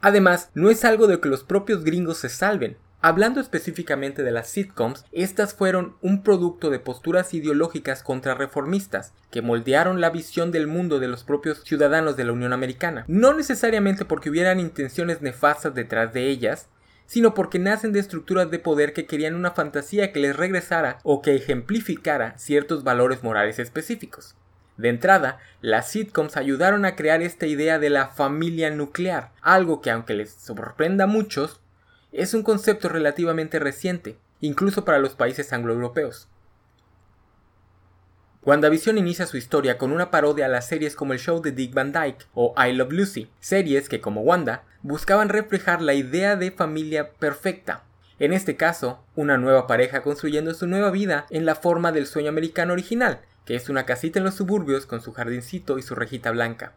Además, 0.00 0.50
no 0.54 0.70
es 0.70 0.84
algo 0.84 1.06
de 1.06 1.18
que 1.18 1.28
los 1.28 1.44
propios 1.44 1.82
gringos 1.82 2.18
se 2.18 2.28
salven, 2.28 2.76
Hablando 3.08 3.40
específicamente 3.40 4.24
de 4.24 4.32
las 4.32 4.48
sitcoms, 4.48 5.04
estas 5.12 5.54
fueron 5.54 5.94
un 6.00 6.24
producto 6.24 6.70
de 6.70 6.80
posturas 6.80 7.34
ideológicas 7.34 8.02
contrarreformistas 8.02 9.12
que 9.30 9.42
moldearon 9.42 10.00
la 10.00 10.10
visión 10.10 10.50
del 10.50 10.66
mundo 10.66 10.98
de 10.98 11.06
los 11.06 11.22
propios 11.22 11.62
ciudadanos 11.62 12.16
de 12.16 12.24
la 12.24 12.32
Unión 12.32 12.52
Americana, 12.52 13.04
no 13.06 13.32
necesariamente 13.32 14.04
porque 14.04 14.28
hubieran 14.28 14.58
intenciones 14.58 15.22
nefastas 15.22 15.72
detrás 15.72 16.12
de 16.14 16.26
ellas, 16.26 16.68
sino 17.06 17.32
porque 17.32 17.60
nacen 17.60 17.92
de 17.92 18.00
estructuras 18.00 18.50
de 18.50 18.58
poder 18.58 18.92
que 18.92 19.06
querían 19.06 19.36
una 19.36 19.52
fantasía 19.52 20.10
que 20.12 20.18
les 20.18 20.36
regresara 20.36 20.98
o 21.04 21.22
que 21.22 21.36
ejemplificara 21.36 22.36
ciertos 22.38 22.82
valores 22.82 23.22
morales 23.22 23.60
específicos. 23.60 24.34
De 24.78 24.88
entrada, 24.88 25.38
las 25.60 25.92
sitcoms 25.92 26.36
ayudaron 26.36 26.84
a 26.84 26.96
crear 26.96 27.22
esta 27.22 27.46
idea 27.46 27.78
de 27.78 27.88
la 27.88 28.08
familia 28.08 28.70
nuclear, 28.70 29.30
algo 29.42 29.80
que 29.80 29.92
aunque 29.92 30.14
les 30.14 30.32
sorprenda 30.32 31.04
a 31.04 31.06
muchos, 31.06 31.60
es 32.12 32.34
un 32.34 32.42
concepto 32.42 32.88
relativamente 32.88 33.58
reciente, 33.58 34.16
incluso 34.40 34.84
para 34.84 34.98
los 34.98 35.14
países 35.14 35.52
angloeuropeos. 35.52 36.28
WandaVision 38.46 38.96
inicia 38.96 39.26
su 39.26 39.36
historia 39.36 39.76
con 39.76 39.90
una 39.90 40.12
parodia 40.12 40.46
a 40.46 40.48
las 40.48 40.68
series 40.68 40.94
como 40.94 41.12
el 41.12 41.18
show 41.18 41.42
de 41.42 41.50
Dick 41.50 41.74
Van 41.74 41.90
Dyke 41.90 42.26
o 42.32 42.54
I 42.56 42.72
Love 42.72 42.92
Lucy, 42.92 43.28
series 43.40 43.88
que 43.88 44.00
como 44.00 44.20
Wanda 44.20 44.62
buscaban 44.82 45.30
reflejar 45.30 45.82
la 45.82 45.94
idea 45.94 46.36
de 46.36 46.52
familia 46.52 47.10
perfecta. 47.10 47.82
En 48.20 48.32
este 48.32 48.56
caso, 48.56 49.02
una 49.16 49.36
nueva 49.36 49.66
pareja 49.66 50.02
construyendo 50.02 50.54
su 50.54 50.68
nueva 50.68 50.92
vida 50.92 51.26
en 51.30 51.44
la 51.44 51.56
forma 51.56 51.90
del 51.90 52.06
sueño 52.06 52.28
americano 52.28 52.72
original, 52.72 53.20
que 53.44 53.56
es 53.56 53.68
una 53.68 53.84
casita 53.84 54.20
en 54.20 54.24
los 54.24 54.36
suburbios 54.36 54.86
con 54.86 55.02
su 55.02 55.12
jardincito 55.12 55.76
y 55.76 55.82
su 55.82 55.96
rejita 55.96 56.30
blanca. 56.30 56.72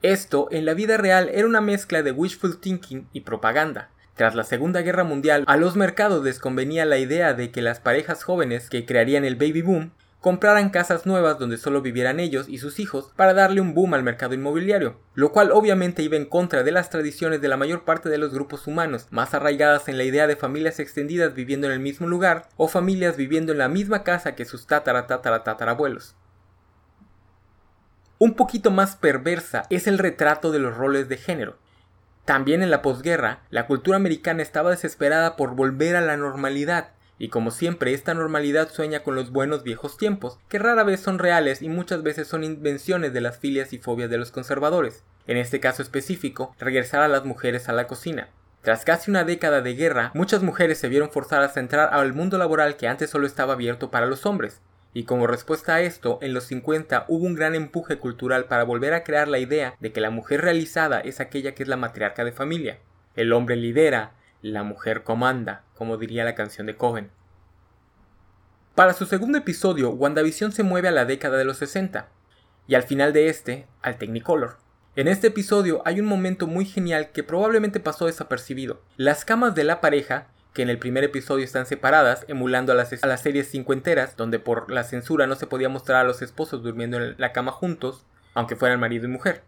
Esto 0.00 0.48
en 0.50 0.64
la 0.64 0.72
vida 0.72 0.96
real 0.96 1.28
era 1.32 1.46
una 1.46 1.60
mezcla 1.60 2.02
de 2.02 2.12
wishful 2.12 2.58
thinking 2.58 3.06
y 3.12 3.20
propaganda, 3.20 3.90
tras 4.14 4.34
la 4.34 4.44
Segunda 4.44 4.82
Guerra 4.82 5.04
Mundial, 5.04 5.44
a 5.46 5.56
los 5.56 5.74
mercados 5.74 6.22
les 6.22 6.38
convenía 6.38 6.84
la 6.84 6.98
idea 6.98 7.32
de 7.32 7.50
que 7.50 7.62
las 7.62 7.80
parejas 7.80 8.24
jóvenes 8.24 8.68
que 8.68 8.84
crearían 8.84 9.24
el 9.24 9.36
baby 9.36 9.62
boom 9.62 9.92
compraran 10.20 10.70
casas 10.70 11.04
nuevas 11.04 11.38
donde 11.38 11.56
solo 11.56 11.82
vivieran 11.82 12.20
ellos 12.20 12.48
y 12.48 12.58
sus 12.58 12.78
hijos 12.78 13.10
para 13.16 13.34
darle 13.34 13.60
un 13.60 13.74
boom 13.74 13.94
al 13.94 14.04
mercado 14.04 14.34
inmobiliario, 14.34 15.00
lo 15.14 15.32
cual 15.32 15.50
obviamente 15.50 16.02
iba 16.02 16.16
en 16.16 16.26
contra 16.26 16.62
de 16.62 16.70
las 16.70 16.90
tradiciones 16.90 17.40
de 17.40 17.48
la 17.48 17.56
mayor 17.56 17.84
parte 17.84 18.08
de 18.08 18.18
los 18.18 18.32
grupos 18.32 18.68
humanos, 18.68 19.08
más 19.10 19.34
arraigadas 19.34 19.88
en 19.88 19.98
la 19.98 20.04
idea 20.04 20.28
de 20.28 20.36
familias 20.36 20.78
extendidas 20.78 21.34
viviendo 21.34 21.66
en 21.66 21.72
el 21.72 21.80
mismo 21.80 22.06
lugar 22.06 22.48
o 22.56 22.68
familias 22.68 23.16
viviendo 23.16 23.50
en 23.50 23.58
la 23.58 23.68
misma 23.68 24.04
casa 24.04 24.36
que 24.36 24.44
sus 24.44 24.66
tatara 24.66 25.08
tatara 25.08 25.42
tatarabuelos. 25.42 26.14
Un 28.18 28.34
poquito 28.34 28.70
más 28.70 28.94
perversa 28.94 29.64
es 29.70 29.88
el 29.88 29.98
retrato 29.98 30.52
de 30.52 30.60
los 30.60 30.76
roles 30.76 31.08
de 31.08 31.16
género, 31.16 31.56
También 32.24 32.62
en 32.62 32.70
la 32.70 32.82
posguerra, 32.82 33.40
la 33.50 33.66
cultura 33.66 33.96
americana 33.96 34.42
estaba 34.42 34.70
desesperada 34.70 35.34
por 35.34 35.56
volver 35.56 35.96
a 35.96 36.00
la 36.00 36.16
normalidad, 36.16 36.90
y 37.18 37.28
como 37.28 37.50
siempre 37.50 37.94
esta 37.94 38.14
normalidad 38.14 38.70
sueña 38.70 39.02
con 39.02 39.14
los 39.14 39.30
buenos 39.30 39.64
viejos 39.64 39.96
tiempos, 39.96 40.38
que 40.48 40.58
rara 40.58 40.84
vez 40.84 41.00
son 41.00 41.18
reales 41.18 41.62
y 41.62 41.68
muchas 41.68 42.02
veces 42.02 42.28
son 42.28 42.44
invenciones 42.44 43.12
de 43.12 43.20
las 43.20 43.38
filias 43.38 43.72
y 43.72 43.78
fobias 43.78 44.10
de 44.10 44.18
los 44.18 44.30
conservadores. 44.30 45.04
En 45.26 45.36
este 45.36 45.60
caso 45.60 45.82
específico, 45.82 46.54
regresar 46.58 47.02
a 47.02 47.08
las 47.08 47.24
mujeres 47.24 47.68
a 47.68 47.72
la 47.72 47.86
cocina. 47.86 48.28
Tras 48.62 48.84
casi 48.84 49.10
una 49.10 49.24
década 49.24 49.60
de 49.60 49.74
guerra, 49.74 50.12
muchas 50.14 50.42
mujeres 50.42 50.78
se 50.78 50.88
vieron 50.88 51.10
forzadas 51.10 51.56
a 51.56 51.60
entrar 51.60 51.92
al 51.92 52.12
mundo 52.12 52.38
laboral 52.38 52.76
que 52.76 52.86
antes 52.86 53.10
solo 53.10 53.26
estaba 53.26 53.54
abierto 53.54 53.90
para 53.90 54.06
los 54.06 54.26
hombres. 54.26 54.60
Y 54.94 55.04
como 55.04 55.26
respuesta 55.26 55.76
a 55.76 55.80
esto, 55.80 56.18
en 56.20 56.34
los 56.34 56.44
50 56.44 57.06
hubo 57.08 57.24
un 57.24 57.34
gran 57.34 57.54
empuje 57.54 57.98
cultural 57.98 58.44
para 58.44 58.64
volver 58.64 58.92
a 58.92 59.04
crear 59.04 59.28
la 59.28 59.38
idea 59.38 59.74
de 59.80 59.92
que 59.92 60.00
la 60.00 60.10
mujer 60.10 60.42
realizada 60.42 61.00
es 61.00 61.20
aquella 61.20 61.54
que 61.54 61.62
es 61.62 61.68
la 61.68 61.76
matriarca 61.76 62.24
de 62.24 62.32
familia. 62.32 62.78
El 63.16 63.32
hombre 63.32 63.56
lidera, 63.56 64.12
la 64.42 64.62
mujer 64.62 65.02
comanda, 65.02 65.64
como 65.74 65.96
diría 65.96 66.24
la 66.24 66.34
canción 66.34 66.66
de 66.66 66.76
Cohen. 66.76 67.10
Para 68.74 68.94
su 68.94 69.06
segundo 69.06 69.38
episodio, 69.38 69.90
WandaVision 69.90 70.52
se 70.52 70.62
mueve 70.62 70.88
a 70.88 70.92
la 70.92 71.04
década 71.04 71.36
de 71.36 71.44
los 71.44 71.58
60, 71.58 72.08
y 72.66 72.74
al 72.74 72.82
final 72.82 73.12
de 73.12 73.28
este, 73.28 73.66
al 73.82 73.96
Technicolor. 73.98 74.56
En 74.94 75.08
este 75.08 75.28
episodio 75.28 75.80
hay 75.86 76.00
un 76.00 76.06
momento 76.06 76.46
muy 76.46 76.66
genial 76.66 77.12
que 77.12 77.22
probablemente 77.22 77.80
pasó 77.80 78.06
desapercibido. 78.06 78.82
Las 78.96 79.24
camas 79.24 79.54
de 79.54 79.64
la 79.64 79.80
pareja, 79.80 80.26
que 80.52 80.62
en 80.62 80.70
el 80.70 80.78
primer 80.78 81.04
episodio 81.04 81.44
están 81.44 81.66
separadas, 81.66 82.24
emulando 82.28 82.72
a 82.72 82.74
las, 82.74 83.20
series 83.20 83.50
cincuenteras, 83.50 84.16
donde 84.16 84.38
por 84.38 84.70
la 84.70 84.84
censura 84.84 85.26
no 85.26 85.34
se 85.34 85.46
podía 85.46 85.68
mostrar 85.68 86.00
a 86.00 86.06
los 86.06 86.20
esposos 86.22 86.62
durmiendo 86.62 86.98
en 86.98 87.14
la 87.18 87.32
cama 87.32 87.52
juntos, 87.52 88.04
aunque 88.34 88.56
fueran 88.56 88.80
marido 88.80 89.06
y 89.06 89.08
mujer. 89.08 89.42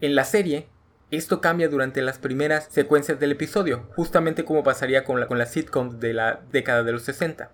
En 0.00 0.14
la 0.14 0.24
serie, 0.24 0.66
esto 1.10 1.40
cambia 1.40 1.68
durante 1.68 2.02
las 2.02 2.18
primeras 2.18 2.68
secuencias 2.70 3.20
del 3.20 3.32
episodio, 3.32 3.86
justamente 3.94 4.44
como 4.44 4.62
pasaría 4.62 5.04
con, 5.04 5.20
la, 5.20 5.26
con 5.26 5.38
las 5.38 5.52
sitcoms 5.52 6.00
de 6.00 6.14
la 6.14 6.40
década 6.50 6.82
de 6.82 6.92
los 6.92 7.02
60. 7.02 7.50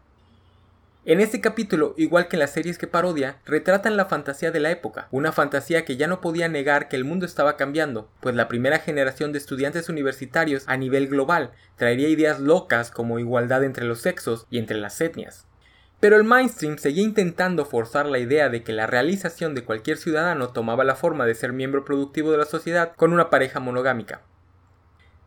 En 1.06 1.20
este 1.20 1.42
capítulo, 1.42 1.92
igual 1.99 2.28
que 2.28 2.37
en 2.37 2.40
las 2.40 2.52
series 2.52 2.78
que 2.78 2.87
parodia, 2.87 3.37
retratan 3.44 3.99
la 3.99 4.06
fantasía 4.06 4.50
de 4.50 4.61
la 4.61 4.70
época, 4.70 5.08
una 5.11 5.32
fantasía 5.32 5.84
que 5.84 5.99
ya 5.99 6.06
no 6.06 6.23
podía 6.23 6.49
negar 6.49 6.88
que 6.88 6.96
el 6.96 7.04
mundo 7.04 7.26
estaba 7.26 7.58
cambiando, 7.58 8.08
pues 8.20 8.34
la 8.34 8.49
primera 8.49 8.78
generación 8.78 9.30
de 9.30 9.37
estudiantes 9.37 9.90
universitarios 9.90 10.64
a 10.66 10.78
nivel 10.78 11.08
global 11.08 11.50
traería 11.76 12.08
ideas 12.08 12.40
locas 12.40 12.90
como 12.90 13.18
igualdad 13.18 13.64
entre 13.64 13.84
los 13.84 14.00
sexos 14.00 14.46
y 14.49 14.56
entre 14.56 14.78
las 14.78 14.99
etnias. 14.99 15.46
Pero 16.00 16.16
el 16.16 16.25
mainstream 16.25 16.78
seguía 16.78 17.04
intentando 17.04 17.66
forzar 17.66 18.06
la 18.06 18.18
idea 18.18 18.49
de 18.49 18.62
que 18.62 18.73
la 18.73 18.87
realización 18.87 19.54
de 19.54 19.62
cualquier 19.62 19.99
ciudadano 19.99 20.54
tomaba 20.54 20.84
la 20.84 20.96
forma 20.96 21.26
de 21.26 21.34
ser 21.34 21.52
miembro 21.52 21.84
productivo 21.84 22.32
de 22.32 22.38
la 22.38 22.46
sociedad 22.46 22.94
con 22.96 23.12
una 23.12 23.28
pareja 23.28 23.61
monogámica. 23.61 24.23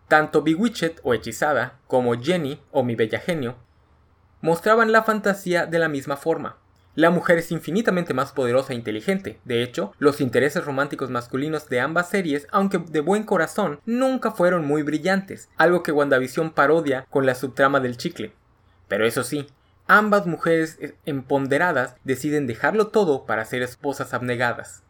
Tanto 0.07 0.41
Bewitched 0.41 0.93
o 1.03 1.13
Hechizada 1.13 1.77
como 1.85 2.19
Jenny 2.19 2.63
o 2.71 2.81
Mi 2.81 2.95
Bella 2.95 3.19
Genio 3.19 3.66
mostraban 4.41 4.91
la 4.91 5.03
fantasía 5.03 5.65
de 5.65 5.79
la 5.79 5.89
misma 5.89 6.17
forma. 6.17 6.57
La 6.97 7.11
mujer 7.11 7.37
es 7.37 7.51
infinitamente 7.51 8.15
más 8.15 8.31
poderosa 8.31 8.73
e 8.73 8.75
inteligente. 8.75 9.39
De 9.45 9.61
hecho, 9.61 9.93
los 9.99 10.19
intereses 10.19 10.65
románticos 10.65 11.11
masculinos 11.11 11.69
de 11.69 11.79
ambas 11.79 12.09
series, 12.09 12.47
aunque 12.51 12.79
de 12.79 13.01
buen 13.01 13.21
corazón, 13.21 13.79
nunca 13.85 14.31
fueron 14.31 14.65
muy 14.65 14.81
brillantes, 14.81 15.47
algo 15.57 15.83
que 15.83 15.91
WandaVision 15.91 16.49
parodia 16.49 17.05
con 17.11 17.27
la 17.27 17.35
subtrama 17.35 17.79
del 17.79 17.97
chicle. 17.97 18.33
Pero 18.87 19.05
eso 19.05 19.23
sí, 19.23 19.45
ambas 19.85 20.25
mujeres 20.25 20.77
eh, 20.81 20.95
empoderadas 21.05 21.95
deciden 22.03 22.47
dejarlo 22.47 22.87
todo 22.87 23.27
para 23.27 23.45
ser 23.45 23.61
esposas 23.61 24.15
abnegadas. 24.15 24.81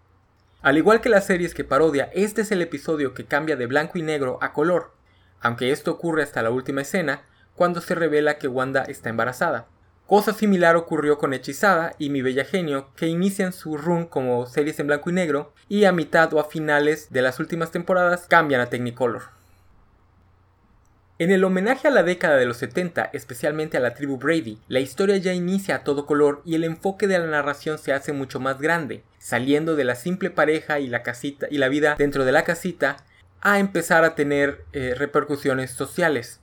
Al 0.62 0.78
igual 0.78 1.02
que 1.02 1.10
las 1.10 1.26
series 1.26 1.54
que 1.54 1.66
parodia, 1.66 2.10
este 2.14 2.42
es 2.42 2.54
el 2.54 2.62
episodio 2.62 3.14
que 3.14 3.26
cambia 3.26 3.58
de 3.58 3.68
blanco 3.68 3.98
y 3.98 4.02
negro 4.02 4.40
a 4.42 4.54
color. 4.54 4.94
Aunque 5.42 5.72
esto 5.72 5.92
ocurre 5.92 6.24
hasta 6.24 6.42
la 6.42 6.52
última 6.52 6.82
escena, 6.82 7.24
cuando 7.58 7.82
se 7.82 7.96
revela 7.96 8.38
que 8.38 8.48
Wanda 8.48 8.84
está 8.84 9.10
embarazada. 9.10 9.68
Cosa 10.06 10.32
similar 10.32 10.78
ocurrió 10.78 11.18
con 11.18 11.34
Hechizada 11.34 11.94
y 11.98 12.10
Mi 12.10 12.22
Bella 12.22 12.46
Genio, 12.46 12.92
que 12.96 13.08
inician 13.08 13.52
su 13.52 13.76
run 13.76 14.06
como 14.06 14.46
series 14.46 14.80
en 14.80 14.88
blanco 14.88 15.10
y 15.10 15.14
negro 15.14 15.54
y 15.68 15.84
a 15.84 15.92
mitad 15.92 16.34
o 16.34 16.40
a 16.40 16.46
finales 16.46 17.12
de 17.12 17.22
las 17.22 17.42
últimas 17.42 17.72
temporadas 17.72 18.26
cambian 18.26 18.62
a 18.62 18.68
Technicolor. 18.68 19.24
En 21.20 21.32
el 21.32 21.44
homenaje 21.44 21.88
a 21.88 21.92
la 21.92 22.04
década 22.04 22.38
de 22.38 22.46
los 22.46 22.58
70, 22.58 23.10
especialmente 23.12 23.76
a 23.76 23.80
la 23.80 23.96
tribu 23.96 24.18
Brady, 24.18 24.60
la 24.68 24.80
historia 24.80 25.18
ya 25.18 25.34
inicia 25.34 25.76
a 25.76 25.84
todo 25.84 26.06
color 26.06 26.44
y 26.46 26.54
el 26.54 26.64
enfoque 26.64 27.08
de 27.08 27.18
la 27.18 27.26
narración 27.26 27.80
se 27.80 27.92
hace 27.92 28.14
mucho 28.14 28.40
más 28.40 28.62
grande, 28.62 29.04
saliendo 29.18 29.76
de 29.76 29.84
la 29.84 29.96
simple 29.96 30.30
pareja 30.30 30.80
y 30.80 30.88
la 30.88 31.02
casita 31.02 31.48
y 31.50 31.58
la 31.58 31.70
vida 31.70 31.96
dentro 31.98 32.24
de 32.24 32.32
la 32.32 32.44
casita 32.44 32.98
a 33.42 33.58
empezar 33.60 34.06
a 34.06 34.14
tener 34.14 34.64
eh, 34.74 34.94
repercusiones 34.96 35.72
sociales. 35.72 36.40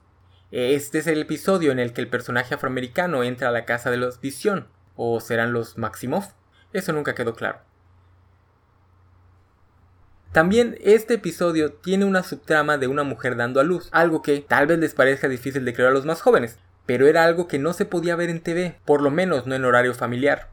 Este 0.56 0.98
es 0.98 1.08
el 1.08 1.20
episodio 1.20 1.72
en 1.72 1.80
el 1.80 1.92
que 1.92 2.00
el 2.00 2.06
personaje 2.06 2.54
afroamericano 2.54 3.24
entra 3.24 3.48
a 3.48 3.50
la 3.50 3.64
casa 3.64 3.90
de 3.90 3.96
los 3.96 4.20
Visión, 4.20 4.68
o 4.94 5.18
serán 5.18 5.52
los 5.52 5.78
Maximoff, 5.78 6.28
eso 6.72 6.92
nunca 6.92 7.16
quedó 7.16 7.34
claro. 7.34 7.58
También 10.30 10.78
este 10.80 11.14
episodio 11.14 11.72
tiene 11.72 12.04
una 12.04 12.22
subtrama 12.22 12.78
de 12.78 12.86
una 12.86 13.02
mujer 13.02 13.34
dando 13.34 13.58
a 13.58 13.64
luz, 13.64 13.88
algo 13.90 14.22
que 14.22 14.42
tal 14.42 14.68
vez 14.68 14.78
les 14.78 14.94
parezca 14.94 15.26
difícil 15.26 15.64
de 15.64 15.74
creer 15.74 15.90
a 15.90 15.92
los 15.92 16.06
más 16.06 16.22
jóvenes, 16.22 16.60
pero 16.86 17.08
era 17.08 17.24
algo 17.24 17.48
que 17.48 17.58
no 17.58 17.72
se 17.72 17.84
podía 17.84 18.14
ver 18.14 18.30
en 18.30 18.40
TV, 18.40 18.78
por 18.84 19.02
lo 19.02 19.10
menos 19.10 19.48
no 19.48 19.56
en 19.56 19.64
horario 19.64 19.92
familiar. 19.92 20.50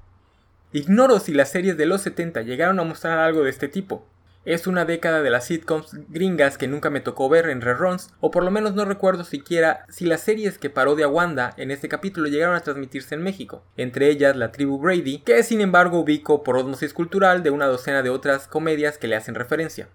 Ignoro 0.71 1.19
si 1.19 1.31
las 1.31 1.51
series 1.51 1.77
de 1.77 1.85
los 1.85 2.01
70 2.01 2.41
llegaron 2.41 2.79
a 2.79 2.83
mostrar 2.85 3.19
algo 3.19 3.43
de 3.43 3.51
este 3.51 3.67
tipo, 3.67 4.07
es 4.43 4.65
una 4.65 4.85
década 4.85 5.21
de 5.21 5.29
las 5.29 5.45
sitcoms 5.45 5.91
gringas 6.09 6.57
que 6.57 6.67
nunca 6.67 6.89
me 6.89 7.01
tocó 7.01 7.29
ver 7.29 7.47
en 7.49 7.61
reruns, 7.61 8.09
o 8.19 8.31
por 8.31 8.43
lo 8.43 8.49
menos 8.49 8.73
no 8.73 8.85
recuerdo 8.85 9.23
siquiera 9.23 9.85
si 9.89 10.05
las 10.05 10.21
series 10.21 10.57
que 10.57 10.71
parodia 10.71 11.07
Wanda 11.07 11.53
en 11.57 11.69
este 11.69 11.87
capítulo 11.87 12.27
llegaron 12.27 12.55
a 12.55 12.61
transmitirse 12.61 13.13
en 13.13 13.21
México, 13.21 13.63
entre 13.77 14.09
ellas 14.09 14.35
La 14.35 14.51
Tribu 14.51 14.79
Brady, 14.79 15.19
que 15.19 15.43
sin 15.43 15.61
embargo 15.61 15.99
ubico 15.99 16.43
por 16.43 16.57
osmosis 16.57 16.93
cultural 16.93 17.43
de 17.43 17.51
una 17.51 17.67
docena 17.67 18.01
de 18.01 18.09
otras 18.09 18.47
comedias 18.47 18.97
que 18.97 19.07
le 19.07 19.15
hacen 19.15 19.35
referencia. 19.35 19.89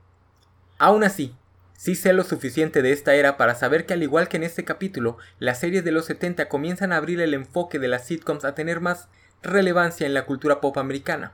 Aún 0.79 1.03
así, 1.03 1.35
sí 1.77 1.97
sé 1.97 2.13
lo 2.13 2.23
suficiente 2.23 2.83
de 2.83 2.93
esta 2.93 3.15
era 3.15 3.37
para 3.37 3.57
saber 3.57 3.85
que 3.85 3.95
al 3.95 4.03
igual 4.05 4.29
que 4.29 4.37
en 4.37 4.45
este 4.45 4.65
capítulo, 4.65 5.19
las 5.41 5.59
series 5.59 5.83
de 5.83 5.91
los 5.91 6.05
70 6.05 6.49
comienzan 6.49 6.93
a 6.93 6.99
abrir 6.99 7.21
el 7.21 7.35
enfoque 7.35 7.81
de 7.81 7.89
las 7.89 8.07
sitcoms 8.07 8.45
a 8.45 8.55
tener 8.55 8.81
más 8.81 9.09
relevancia 9.43 10.07
en 10.07 10.15
la 10.15 10.25
cultura 10.25 10.61
pop 10.61 10.79
americana 10.79 11.33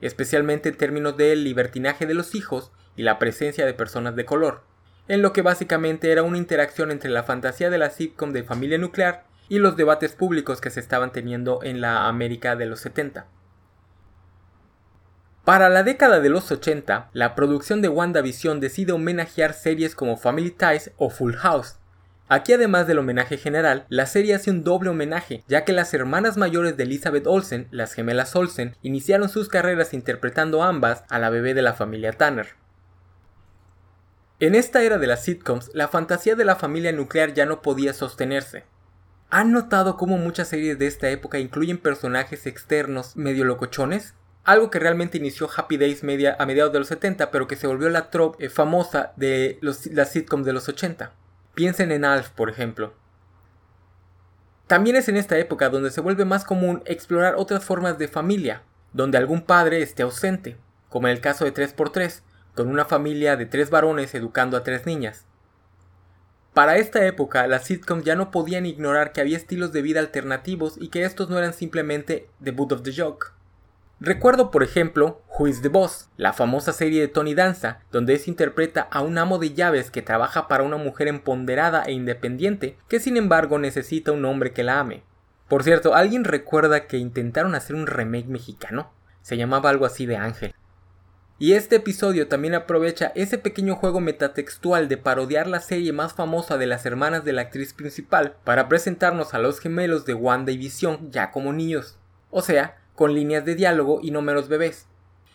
especialmente 0.00 0.68
en 0.68 0.76
términos 0.76 1.16
del 1.16 1.44
libertinaje 1.44 2.06
de 2.06 2.14
los 2.14 2.34
hijos 2.34 2.70
y 2.96 3.02
la 3.02 3.18
presencia 3.18 3.66
de 3.66 3.74
personas 3.74 4.16
de 4.16 4.24
color, 4.24 4.62
en 5.08 5.22
lo 5.22 5.32
que 5.32 5.42
básicamente 5.42 6.12
era 6.12 6.22
una 6.22 6.38
interacción 6.38 6.90
entre 6.90 7.10
la 7.10 7.22
fantasía 7.22 7.70
de 7.70 7.78
la 7.78 7.90
sitcom 7.90 8.32
de 8.32 8.44
familia 8.44 8.78
nuclear 8.78 9.24
y 9.48 9.58
los 9.58 9.76
debates 9.76 10.12
públicos 10.14 10.60
que 10.60 10.70
se 10.70 10.80
estaban 10.80 11.12
teniendo 11.12 11.60
en 11.62 11.80
la 11.80 12.06
América 12.08 12.56
de 12.56 12.66
los 12.66 12.80
70. 12.80 13.26
Para 15.44 15.70
la 15.70 15.82
década 15.82 16.20
de 16.20 16.28
los 16.28 16.52
80, 16.52 17.08
la 17.14 17.34
producción 17.34 17.80
de 17.80 17.88
WandaVision 17.88 18.60
decide 18.60 18.92
homenajear 18.92 19.54
series 19.54 19.94
como 19.94 20.18
Family 20.18 20.50
Ties 20.50 20.90
o 20.98 21.08
Full 21.08 21.36
House, 21.36 21.78
Aquí 22.30 22.52
además 22.52 22.86
del 22.86 22.98
homenaje 22.98 23.38
general, 23.38 23.86
la 23.88 24.04
serie 24.04 24.34
hace 24.34 24.50
un 24.50 24.62
doble 24.62 24.90
homenaje, 24.90 25.44
ya 25.48 25.64
que 25.64 25.72
las 25.72 25.94
hermanas 25.94 26.36
mayores 26.36 26.76
de 26.76 26.82
Elizabeth 26.82 27.26
Olsen, 27.26 27.68
las 27.70 27.94
gemelas 27.94 28.36
Olsen, 28.36 28.76
iniciaron 28.82 29.30
sus 29.30 29.48
carreras 29.48 29.94
interpretando 29.94 30.62
ambas 30.62 31.04
a 31.08 31.18
la 31.18 31.30
bebé 31.30 31.54
de 31.54 31.62
la 31.62 31.72
familia 31.72 32.12
Tanner. 32.12 32.48
En 34.40 34.54
esta 34.54 34.82
era 34.82 34.98
de 34.98 35.06
las 35.06 35.24
sitcoms, 35.24 35.70
la 35.72 35.88
fantasía 35.88 36.36
de 36.36 36.44
la 36.44 36.56
familia 36.56 36.92
nuclear 36.92 37.32
ya 37.32 37.46
no 37.46 37.62
podía 37.62 37.94
sostenerse. 37.94 38.64
¿Han 39.30 39.50
notado 39.50 39.96
cómo 39.96 40.18
muchas 40.18 40.48
series 40.48 40.78
de 40.78 40.86
esta 40.86 41.08
época 41.08 41.38
incluyen 41.38 41.78
personajes 41.78 42.46
externos 42.46 43.16
medio 43.16 43.46
locochones? 43.46 44.14
Algo 44.44 44.70
que 44.70 44.78
realmente 44.78 45.16
inició 45.16 45.48
Happy 45.54 45.78
Days 45.78 46.02
media 46.02 46.36
a 46.38 46.44
mediados 46.44 46.74
de 46.74 46.78
los 46.78 46.88
70, 46.88 47.30
pero 47.30 47.48
que 47.48 47.56
se 47.56 47.66
volvió 47.66 47.88
la 47.88 48.10
trope 48.10 48.44
eh, 48.44 48.50
famosa 48.50 49.12
de 49.16 49.58
las 49.60 50.12
sitcoms 50.12 50.46
de 50.46 50.52
los 50.52 50.68
80. 50.68 51.12
Piensen 51.58 51.90
en 51.90 52.04
Alf, 52.04 52.28
por 52.28 52.50
ejemplo. 52.50 52.94
También 54.68 54.94
es 54.94 55.08
en 55.08 55.16
esta 55.16 55.38
época 55.38 55.70
donde 55.70 55.90
se 55.90 56.00
vuelve 56.00 56.24
más 56.24 56.44
común 56.44 56.84
explorar 56.86 57.34
otras 57.36 57.64
formas 57.64 57.98
de 57.98 58.06
familia, 58.06 58.62
donde 58.92 59.18
algún 59.18 59.42
padre 59.42 59.82
esté 59.82 60.04
ausente, 60.04 60.56
como 60.88 61.08
en 61.08 61.14
el 61.14 61.20
caso 61.20 61.44
de 61.44 61.52
3x3, 61.52 62.22
con 62.54 62.68
una 62.68 62.84
familia 62.84 63.34
de 63.34 63.46
tres 63.46 63.70
varones 63.70 64.14
educando 64.14 64.56
a 64.56 64.62
tres 64.62 64.86
niñas. 64.86 65.26
Para 66.54 66.76
esta 66.76 67.04
época, 67.04 67.44
las 67.48 67.64
sitcoms 67.64 68.04
ya 68.04 68.14
no 68.14 68.30
podían 68.30 68.64
ignorar 68.64 69.10
que 69.10 69.20
había 69.20 69.36
estilos 69.36 69.72
de 69.72 69.82
vida 69.82 69.98
alternativos 69.98 70.76
y 70.80 70.90
que 70.90 71.02
estos 71.02 71.28
no 71.28 71.38
eran 71.38 71.54
simplemente 71.54 72.30
the 72.40 72.52
boot 72.52 72.70
of 72.70 72.84
the 72.84 72.92
joke. 72.96 73.32
Recuerdo, 74.00 74.52
por 74.52 74.62
ejemplo, 74.62 75.22
Who 75.36 75.48
is 75.48 75.60
the 75.60 75.68
Boss, 75.68 76.08
la 76.16 76.32
famosa 76.32 76.72
serie 76.72 77.00
de 77.00 77.08
Tony 77.08 77.34
Danza, 77.34 77.80
donde 77.90 78.16
se 78.18 78.30
interpreta 78.30 78.82
a 78.92 79.00
un 79.00 79.18
amo 79.18 79.38
de 79.38 79.54
llaves 79.54 79.90
que 79.90 80.02
trabaja 80.02 80.46
para 80.46 80.62
una 80.62 80.76
mujer 80.76 81.08
empoderada 81.08 81.82
e 81.82 81.92
independiente, 81.92 82.78
que 82.88 83.00
sin 83.00 83.16
embargo 83.16 83.58
necesita 83.58 84.12
un 84.12 84.24
hombre 84.24 84.52
que 84.52 84.62
la 84.62 84.78
ame. 84.78 85.02
Por 85.48 85.64
cierto, 85.64 85.96
¿alguien 85.96 86.22
recuerda 86.22 86.86
que 86.86 86.98
intentaron 86.98 87.56
hacer 87.56 87.74
un 87.74 87.88
remake 87.88 88.28
mexicano? 88.28 88.92
Se 89.22 89.36
llamaba 89.36 89.70
algo 89.70 89.84
así 89.84 90.06
de 90.06 90.16
Ángel. 90.16 90.54
Y 91.40 91.54
este 91.54 91.76
episodio 91.76 92.28
también 92.28 92.54
aprovecha 92.54 93.10
ese 93.16 93.36
pequeño 93.38 93.74
juego 93.74 94.00
metatextual 94.00 94.88
de 94.88 94.96
parodiar 94.96 95.48
la 95.48 95.60
serie 95.60 95.92
más 95.92 96.12
famosa 96.12 96.56
de 96.56 96.66
las 96.66 96.86
hermanas 96.86 97.24
de 97.24 97.32
la 97.32 97.42
actriz 97.42 97.74
principal 97.74 98.36
para 98.44 98.68
presentarnos 98.68 99.34
a 99.34 99.38
los 99.38 99.58
gemelos 99.58 100.04
de 100.04 100.14
Wanda 100.14 100.52
y 100.52 100.58
Visión 100.58 101.10
ya 101.10 101.30
como 101.30 101.52
niños, 101.52 101.98
o 102.30 102.42
sea, 102.42 102.78
con 102.98 103.14
líneas 103.14 103.44
de 103.44 103.54
diálogo 103.54 104.00
y 104.02 104.10
no 104.10 104.22
menos 104.22 104.48
bebés. 104.48 104.88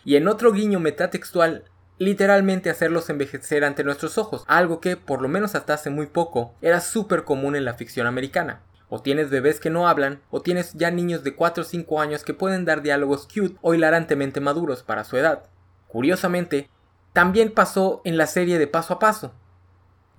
Y 0.04 0.18
en 0.18 0.28
otro 0.28 0.52
guiño 0.52 0.82
metatextual, 0.82 1.64
literalmente 1.98 2.70
hacerlos 2.70 3.10
envejecer 3.10 3.64
ante 3.64 3.86
nuestros 3.86 4.18
ojos, 4.18 4.44
algo 4.48 4.82
que, 4.82 4.98
por 4.98 5.22
lo 5.22 5.30
menos 5.30 5.56
hasta 5.56 5.74
hace 5.74 5.90
muy 5.90 6.08
poco, 6.08 6.56
era 6.62 6.82
súper 6.82 7.24
común 7.24 7.56
en 7.56 7.64
la 7.64 7.76
ficción 7.76 8.06
americana. 8.06 8.62
O 8.90 9.02
tienes 9.02 9.30
bebés 9.30 9.62
que 9.62 9.70
no 9.70 9.88
hablan, 9.88 10.20
o 10.30 10.42
tienes 10.42 10.74
ya 10.74 10.92
niños 10.92 11.24
de 11.24 11.36
4 11.36 11.64
o 11.64 11.66
5 11.66 12.02
años 12.02 12.26
que 12.26 12.34
pueden 12.34 12.66
dar 12.66 12.82
diálogos 12.82 13.30
cute 13.34 13.56
o 13.62 13.74
hilarantemente 13.74 14.42
maduros 14.42 14.84
para 14.84 15.06
su 15.06 15.16
edad. 15.16 15.44
Curiosamente, 15.88 16.70
también 17.14 17.54
pasó 17.54 18.02
en 18.04 18.18
la 18.18 18.28
serie 18.28 18.60
de 18.60 18.68
Paso 18.68 18.96
a 18.96 19.00
Paso, 19.00 19.34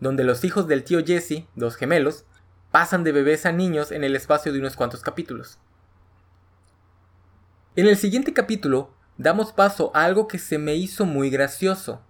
donde 0.01 0.25
los 0.25 0.45
hijos 0.45 0.67
del 0.67 0.83
tío 0.83 1.05
Jesse, 1.05 1.45
dos 1.57 1.77
gemelos, 1.77 2.25
pasan 2.71 3.05
de 3.05 3.13
bebés 3.13 3.45
a 3.45 3.53
niños 3.53 3.93
en 3.93 4.03
el 4.03 4.17
espacio 4.17 4.51
de 4.51 4.61
unos 4.61 4.77
cuantos 4.77 5.03
capítulos. 5.03 5.59
En 7.77 7.89
el 7.89 7.97
siguiente 7.97 8.33
capítulo 8.33 8.95
damos 9.19 9.53
paso 9.53 9.91
a 9.95 10.05
algo 10.05 10.29
que 10.29 10.39
se 10.39 10.59
me 10.59 10.77
hizo 10.77 11.07
muy 11.07 11.29
gracioso. 11.29 12.01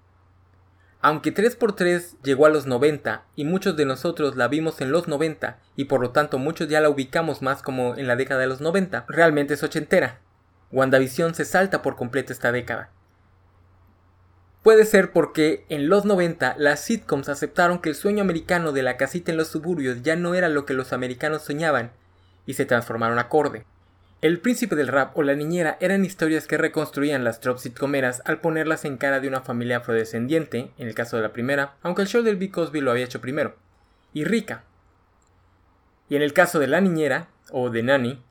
Aunque 1.01 1.35
3x3 1.35 2.17
llegó 2.23 2.45
a 2.45 2.51
los 2.51 2.67
90 2.67 3.25
y 3.35 3.47
muchos 3.47 3.75
de 3.75 3.87
nosotros 3.87 4.37
la 4.37 4.49
vimos 4.49 4.83
en 4.83 4.93
los 4.93 5.09
90 5.09 5.59
y 5.75 5.87
por 5.87 6.03
lo 6.03 6.11
tanto 6.11 6.37
muchos 6.37 6.69
ya 6.69 6.83
la 6.83 6.91
ubicamos 6.91 7.41
más 7.41 7.63
como 7.63 7.97
en 7.97 8.07
la 8.07 8.15
década 8.15 8.43
de 8.43 8.47
los 8.47 8.61
90, 8.61 9.07
realmente 9.09 9.55
es 9.55 9.63
ochentera. 9.63 10.21
WandaVision 10.71 11.35
se 11.35 11.47
salta 11.47 11.81
por 11.81 11.97
completo 11.97 12.35
esta 12.35 12.53
década. 12.53 12.91
Puede 14.63 14.85
ser 14.85 15.13
porque 15.13 15.65
en 15.71 15.89
los 15.89 16.05
90 16.05 16.57
las 16.59 16.81
sitcoms 16.81 17.31
aceptaron 17.31 17.79
que 17.79 17.89
el 17.89 17.95
sueño 17.95 18.21
americano 18.21 18.73
de 18.73 18.83
la 18.83 18.99
casita 18.99 19.33
en 19.33 19.39
los 19.39 19.49
suburbios 19.49 20.03
ya 20.03 20.15
no 20.15 20.35
era 20.35 20.51
lo 20.51 20.67
que 20.67 20.75
los 20.75 20.93
americanos 20.93 21.41
soñaban 21.41 21.93
y 22.45 22.53
se 22.53 22.67
transformaron 22.67 23.19
acorde. 23.19 23.65
El 24.25 24.41
príncipe 24.41 24.75
del 24.75 24.89
rap 24.89 25.19
o 25.19 25.23
la 25.23 25.35
niñera 25.35 25.77
eran 25.81 26.03
historias 26.03 26.47
que 26.47 26.57
reconstruían 26.57 27.25
las 27.25 27.41
tropes 27.41 27.61
sitcomeras 27.61 28.23
al 28.25 28.41
ponerlas 28.41 28.87
en 28.87 28.97
cara 28.97 29.21
de 29.21 29.29
una 29.29 29.43
familia 29.43 29.77
afrodescendiente, 29.77 30.71
en 30.79 30.89
el 30.89 30.95
caso 30.95 31.17
de 31.17 31.23
la 31.23 31.35
primera, 31.35 31.75
aunque 31.83 32.01
el 32.01 32.09
show 32.09 32.23
del 32.23 32.37
Bill 32.37 32.51
Cosby 32.51 32.81
lo 32.81 32.91
había 32.91 33.05
hecho 33.05 33.21
primero, 33.21 33.55
y 34.15 34.25
rica. 34.25 34.65
Y 36.09 36.17
en 36.17 36.23
el 36.23 36.33
caso 36.33 36.59
de 36.59 36.69
la 36.69 36.81
niñera, 36.81 37.29
o 37.51 37.69
de 37.69 37.83
Nanny, 37.83 38.23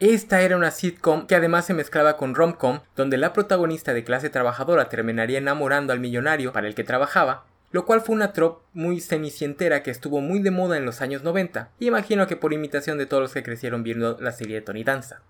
esta 0.00 0.40
era 0.40 0.56
una 0.56 0.72
sitcom 0.72 1.28
que 1.28 1.36
además 1.36 1.66
se 1.66 1.74
mezclaba 1.74 2.16
con 2.16 2.34
romcom, 2.34 2.80
donde 2.96 3.16
la 3.16 3.32
protagonista 3.32 3.94
de 3.94 4.02
clase 4.02 4.28
trabajadora 4.28 4.88
terminaría 4.88 5.38
enamorando 5.38 5.92
al 5.92 6.00
millonario 6.00 6.52
para 6.52 6.66
el 6.66 6.74
que 6.74 6.82
trabajaba, 6.82 7.44
lo 7.72 7.84
cual 7.84 8.00
fue 8.00 8.14
una 8.14 8.32
trop 8.32 8.62
muy 8.72 9.00
cenicientera 9.00 9.82
que 9.82 9.90
estuvo 9.90 10.20
muy 10.20 10.40
de 10.40 10.50
moda 10.50 10.76
en 10.76 10.84
los 10.84 11.00
años 11.00 11.22
90, 11.22 11.70
y 11.78 11.86
imagino 11.86 12.26
que 12.26 12.36
por 12.36 12.52
imitación 12.52 12.98
de 12.98 13.06
todos 13.06 13.22
los 13.22 13.32
que 13.32 13.42
crecieron 13.42 13.82
viendo 13.82 14.18
la 14.20 14.32
serie 14.32 14.56
de 14.56 14.62
Tony 14.62 14.84
Danza. 14.84 15.22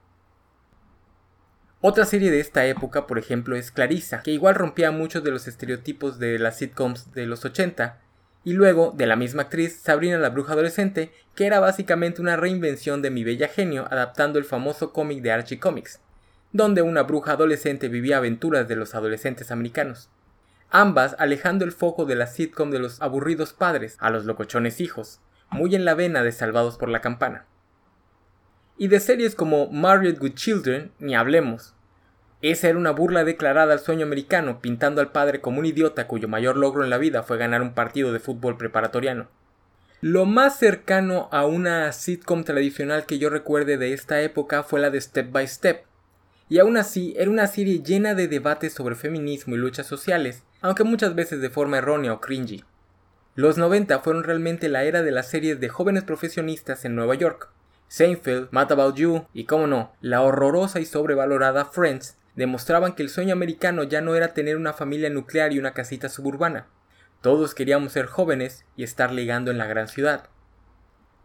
Otra 1.83 2.05
serie 2.05 2.31
de 2.31 2.41
esta 2.41 2.67
época, 2.67 3.07
por 3.07 3.19
ejemplo, 3.19 3.57
es 3.57 3.71
Clarissa, 3.71 4.23
que 4.23 4.33
igual 4.33 4.55
rompía 4.55 4.91
muchos 4.91 5.25
de 5.25 5.31
los 5.31 5.49
estereotipos 5.49 6.19
de 6.19 6.39
las 6.39 6.59
sitcoms 6.59 7.13
de 7.13 7.27
los 7.27 7.45
80, 7.45 7.99
y 8.45 8.53
luego 8.53 8.93
de 8.97 9.07
la 9.07 9.17
misma 9.17 9.43
actriz 9.43 9.81
Sabrina 9.81 10.19
la 10.19 10.31
Bruja 10.31 10.55
Adolescente, 10.55 11.13
que 11.35 11.47
era 11.47 11.61
básicamente 11.61 12.23
una 12.23 12.37
reinvención 12.37 13.03
de 13.03 13.11
Mi 13.11 13.25
Bella 13.25 13.49
Genio 13.49 13.87
adaptando 13.91 14.39
el 14.39 14.45
famoso 14.45 14.93
cómic 14.93 15.23
de 15.23 15.33
Archie 15.33 15.59
Comics, 15.59 16.01
donde 16.53 16.83
una 16.83 17.03
bruja 17.03 17.33
adolescente 17.33 17.89
vivía 17.89 18.17
aventuras 18.17 18.67
de 18.67 18.77
los 18.77 18.95
adolescentes 18.95 19.51
americanos. 19.51 20.11
Ambas 20.71 21.17
alejando 21.19 21.65
el 21.65 21.73
foco 21.73 22.05
de 22.05 22.15
la 22.15 22.27
sitcom 22.27 22.71
de 22.71 22.79
los 22.79 23.03
aburridos 23.03 23.53
padres 23.53 23.97
a 23.99 24.11
los 24.11 24.25
locochones 24.25 24.81
hijos, 24.81 25.21
muy 25.51 25.75
en 25.75 25.85
la 25.85 25.95
vena 25.95 26.23
de 26.23 26.33
Salvados 26.33 26.79
por 26.79 26.89
la 26.89 27.01
Campana. 27.01 27.47
Y 28.79 28.89
de 28.89 29.01
series 29.01 29.35
como 29.35 29.69
Married 29.71 30.23
with 30.23 30.35
Children 30.35 30.93
ni 31.01 31.15
hablemos, 31.15 31.75
esa 32.43 32.69
era 32.69 32.79
una 32.79 32.93
burla 32.93 33.25
declarada 33.25 33.75
al 33.75 33.81
sueño 33.81 34.07
americano, 34.07 34.61
pintando 34.63 35.03
al 35.03 35.13
padre 35.13 35.43
como 35.43 35.59
un 35.59 35.67
idiota 35.67 36.07
cuyo 36.07 36.27
mayor 36.27 36.57
logro 36.57 36.83
en 36.83 36.89
la 36.89 36.97
vida 36.97 37.23
fue 37.23 37.37
ganar 37.37 37.61
un 37.61 37.75
partido 37.75 38.13
de 38.13 38.21
fútbol 38.21 38.57
preparatoriano. 38.57 39.29
Lo 40.01 40.25
más 40.25 40.59
cercano 40.59 41.29
a 41.33 41.45
una 41.45 41.93
sitcom 41.93 42.45
tradicional 42.45 43.05
que 43.05 43.19
yo 43.19 43.29
recuerde 43.29 43.77
de 43.77 43.93
esta 43.93 44.23
época 44.23 44.63
fue 44.63 44.81
la 44.81 44.89
de 44.89 45.01
Step 45.03 45.31
by 45.31 45.47
Step. 45.47 45.85
Y 46.51 46.59
aún 46.59 46.77
así 46.77 47.15
era 47.17 47.31
una 47.31 47.47
serie 47.47 47.81
llena 47.81 48.17
de 48.17 48.27
debates 48.27 48.75
sobre 48.75 48.97
feminismo 48.97 49.55
y 49.55 49.59
luchas 49.59 49.87
sociales, 49.87 50.43
aunque 50.61 50.83
muchas 50.83 51.15
veces 51.15 51.41
de 51.41 51.49
forma 51.49 51.79
errónea 51.79 52.13
o 52.13 52.21
cringy. 52.21 52.65
Los 53.37 53.57
90 53.57 54.01
fueron 54.01 54.25
realmente 54.25 54.69
la 54.69 54.83
era 54.83 55.05
de 55.05 55.13
las 55.13 55.29
series 55.29 55.61
de 55.61 55.69
jóvenes 55.69 56.03
profesionistas 56.03 56.85
en 56.85 56.97
Nueva 56.97 57.15
York. 57.15 57.51
Seinfeld, 57.87 58.49
Mad 58.51 58.73
About 58.73 58.97
You 58.97 59.27
y, 59.33 59.45
como 59.45 59.69
no, 59.69 59.93
la 60.01 60.23
horrorosa 60.23 60.81
y 60.81 60.87
sobrevalorada 60.87 61.67
Friends 61.67 62.17
demostraban 62.35 62.95
que 62.95 63.05
el 63.05 63.11
sueño 63.11 63.33
americano 63.33 63.85
ya 63.85 64.01
no 64.01 64.17
era 64.17 64.35
tener 64.35 64.57
una 64.57 64.73
familia 64.73 65.09
nuclear 65.09 65.53
y 65.53 65.61
una 65.61 65.73
casita 65.73 66.09
suburbana. 66.09 66.67
Todos 67.21 67.55
queríamos 67.55 67.93
ser 67.93 68.07
jóvenes 68.07 68.65
y 68.77 68.83
estar 68.83 69.13
ligando 69.13 69.53
en 69.53 69.59
la 69.59 69.67
gran 69.67 69.87
ciudad. 69.87 70.25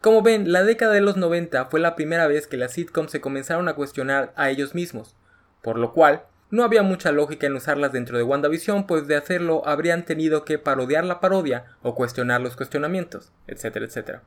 Como 0.05 0.21
ven, 0.21 0.51
la 0.51 0.63
década 0.63 0.93
de 0.93 1.01
los 1.01 1.17
90 1.17 1.65
fue 1.65 1.79
la 1.79 1.95
primera 1.95 2.27
vez 2.27 2.45
que 2.45 2.57
las 2.57 2.73
sitcoms 2.73 3.09
se 3.09 3.21
comenzaron 3.21 3.67
a 3.67 3.73
cuestionar 3.73 4.33
a 4.35 4.51
ellos 4.51 4.75
mismos, 4.75 5.15
por 5.63 5.79
lo 5.79 5.93
cual 5.93 6.25
no 6.51 6.63
había 6.63 6.83
mucha 6.83 7.11
lógica 7.11 7.47
en 7.47 7.55
usarlas 7.55 7.91
dentro 7.91 8.15
de 8.15 8.23
WandaVision, 8.23 8.85
pues 8.85 9.07
de 9.07 9.15
hacerlo 9.15 9.67
habrían 9.67 10.05
tenido 10.05 10.45
que 10.45 10.59
parodiar 10.59 11.05
la 11.05 11.19
parodia 11.19 11.65
o 11.81 11.95
cuestionar 11.95 12.39
los 12.39 12.55
cuestionamientos, 12.55 13.31
etcétera, 13.47 13.87
etcétera. 13.87 14.21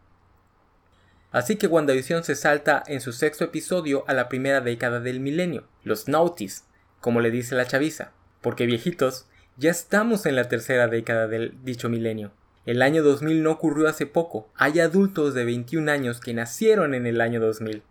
Así 1.31 1.55
que 1.55 1.69
WandaVision 1.69 2.25
se 2.25 2.35
salta 2.35 2.83
en 2.89 3.01
su 3.01 3.13
sexto 3.13 3.45
episodio 3.45 4.03
a 4.09 4.15
la 4.15 4.29
primera 4.29 4.61
década 4.61 4.99
del 4.99 5.21
milenio, 5.21 5.69
los 5.85 6.09
Nautis, 6.09 6.65
como 7.01 7.21
le 7.21 7.31
dice 7.31 7.55
la 7.55 7.67
chaviza, 7.67 8.11
porque 8.41 8.67
viejitos, 8.67 9.29
ya 9.57 9.71
estamos 9.71 10.27
en 10.27 10.35
la 10.35 10.49
tercera 10.49 10.89
década 10.89 11.29
del 11.29 11.55
dicho 11.63 11.89
milenio. 11.89 12.33
El 12.69 12.83
año 12.83 13.03
2000 13.03 13.43
no 13.43 13.53
ocurrió 13.53 13.89
hace 13.89 14.05
poco, 14.05 14.51
hay 14.55 14.79
adultos 14.81 15.33
de 15.33 15.47
21 15.47 15.91
años 15.91 16.21
que 16.21 16.35
nacieron 16.35 16.93
en 16.93 17.07
el 17.07 17.23
año 17.23 17.41
2000. 17.41 17.83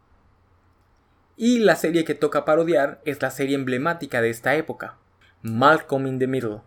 Y 1.35 1.57
la 1.57 1.75
serie 1.75 2.05
que 2.05 2.13
toca 2.13 2.45
parodiar 2.45 3.01
es 3.03 3.19
la 3.19 3.31
serie 3.31 3.55
emblemática 3.55 4.21
de 4.21 4.29
esta 4.29 4.53
época, 4.53 4.99
Malcolm 5.41 6.05
in 6.05 6.19
the 6.19 6.27
Middle. 6.27 6.61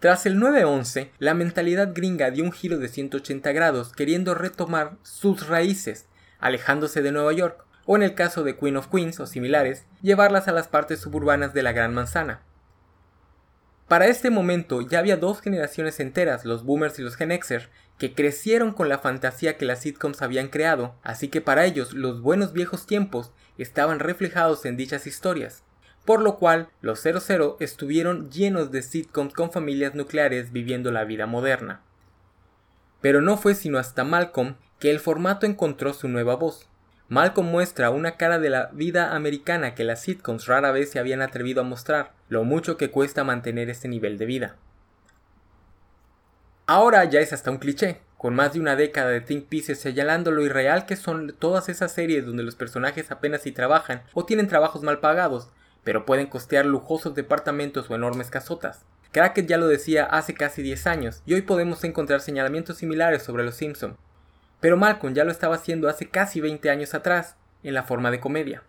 Tras 0.00 0.26
el 0.26 0.40
9-11, 0.40 1.12
la 1.20 1.34
mentalidad 1.34 1.92
gringa 1.94 2.32
dio 2.32 2.42
un 2.42 2.50
giro 2.50 2.78
de 2.78 2.88
180 2.88 3.52
grados 3.52 3.92
queriendo 3.92 4.34
retomar 4.34 4.96
sus 5.04 5.46
raíces, 5.46 6.08
alejándose 6.40 7.00
de 7.00 7.12
Nueva 7.12 7.32
York, 7.32 7.64
o 7.86 7.94
en 7.94 8.02
el 8.02 8.16
caso 8.16 8.42
de 8.42 8.56
Queen 8.56 8.76
of 8.76 8.88
Queens 8.88 9.20
o 9.20 9.26
similares, 9.28 9.86
llevarlas 10.02 10.48
a 10.48 10.52
las 10.52 10.66
partes 10.66 10.98
suburbanas 10.98 11.54
de 11.54 11.62
la 11.62 11.70
Gran 11.70 11.94
Manzana. 11.94 12.42
Para 13.88 14.06
este 14.06 14.28
momento 14.28 14.82
ya 14.82 14.98
había 14.98 15.16
dos 15.16 15.40
generaciones 15.40 15.98
enteras, 15.98 16.44
los 16.44 16.62
boomers 16.62 16.98
y 16.98 17.02
los 17.02 17.16
Gen 17.16 17.30
Xer, 17.30 17.70
que 17.96 18.14
crecieron 18.14 18.72
con 18.72 18.90
la 18.90 18.98
fantasía 18.98 19.56
que 19.56 19.64
las 19.64 19.80
sitcoms 19.80 20.20
habían 20.20 20.48
creado, 20.48 20.94
así 21.02 21.28
que 21.28 21.40
para 21.40 21.64
ellos 21.64 21.94
los 21.94 22.20
buenos 22.20 22.52
viejos 22.52 22.86
tiempos 22.86 23.32
estaban 23.56 23.98
reflejados 23.98 24.66
en 24.66 24.76
dichas 24.76 25.06
historias, 25.06 25.62
por 26.04 26.20
lo 26.20 26.36
cual 26.36 26.68
los 26.82 27.00
00 27.00 27.56
estuvieron 27.60 28.30
llenos 28.30 28.70
de 28.70 28.82
sitcoms 28.82 29.32
con 29.32 29.50
familias 29.50 29.94
nucleares 29.94 30.52
viviendo 30.52 30.92
la 30.92 31.04
vida 31.04 31.26
moderna. 31.26 31.80
Pero 33.00 33.22
no 33.22 33.38
fue 33.38 33.54
sino 33.54 33.78
hasta 33.78 34.04
Malcolm 34.04 34.56
que 34.78 34.90
el 34.90 35.00
formato 35.00 35.46
encontró 35.46 35.94
su 35.94 36.08
nueva 36.08 36.36
voz. 36.36 36.68
Malcolm 37.10 37.50
muestra 37.50 37.88
una 37.88 38.18
cara 38.18 38.38
de 38.38 38.50
la 38.50 38.66
vida 38.72 39.14
americana 39.14 39.74
que 39.74 39.82
las 39.82 40.02
sitcoms 40.02 40.46
rara 40.46 40.72
vez 40.72 40.90
se 40.90 40.98
habían 40.98 41.22
atrevido 41.22 41.62
a 41.62 41.64
mostrar, 41.64 42.12
lo 42.28 42.44
mucho 42.44 42.76
que 42.76 42.90
cuesta 42.90 43.24
mantener 43.24 43.70
este 43.70 43.88
nivel 43.88 44.18
de 44.18 44.26
vida. 44.26 44.56
Ahora 46.66 47.02
ya 47.06 47.20
es 47.20 47.32
hasta 47.32 47.50
un 47.50 47.56
cliché, 47.56 48.02
con 48.18 48.34
más 48.34 48.52
de 48.52 48.60
una 48.60 48.76
década 48.76 49.08
de 49.08 49.22
Think 49.22 49.46
Pieces 49.46 49.78
señalando 49.78 50.30
lo 50.32 50.42
irreal 50.42 50.84
que 50.84 50.96
son 50.96 51.34
todas 51.38 51.70
esas 51.70 51.92
series 51.92 52.26
donde 52.26 52.42
los 52.42 52.56
personajes 52.56 53.10
apenas 53.10 53.40
si 53.40 53.52
trabajan 53.52 54.02
o 54.12 54.26
tienen 54.26 54.48
trabajos 54.48 54.82
mal 54.82 55.00
pagados, 55.00 55.48
pero 55.84 56.04
pueden 56.04 56.26
costear 56.26 56.66
lujosos 56.66 57.14
departamentos 57.14 57.88
o 57.88 57.94
enormes 57.94 58.28
casotas. 58.28 58.84
Crackett 59.12 59.46
ya 59.46 59.56
lo 59.56 59.66
decía 59.66 60.04
hace 60.04 60.34
casi 60.34 60.60
10 60.60 60.86
años, 60.86 61.22
y 61.24 61.32
hoy 61.32 61.40
podemos 61.40 61.82
encontrar 61.84 62.20
señalamientos 62.20 62.76
similares 62.76 63.22
sobre 63.22 63.44
los 63.44 63.54
Simpson. 63.54 63.96
Pero 64.60 64.76
Malcolm 64.76 65.14
ya 65.14 65.24
lo 65.24 65.30
estaba 65.30 65.56
haciendo 65.56 65.88
hace 65.88 66.08
casi 66.08 66.40
20 66.40 66.70
años 66.70 66.94
atrás, 66.94 67.36
en 67.62 67.74
la 67.74 67.82
forma 67.82 68.10
de 68.10 68.20
comedia. 68.20 68.62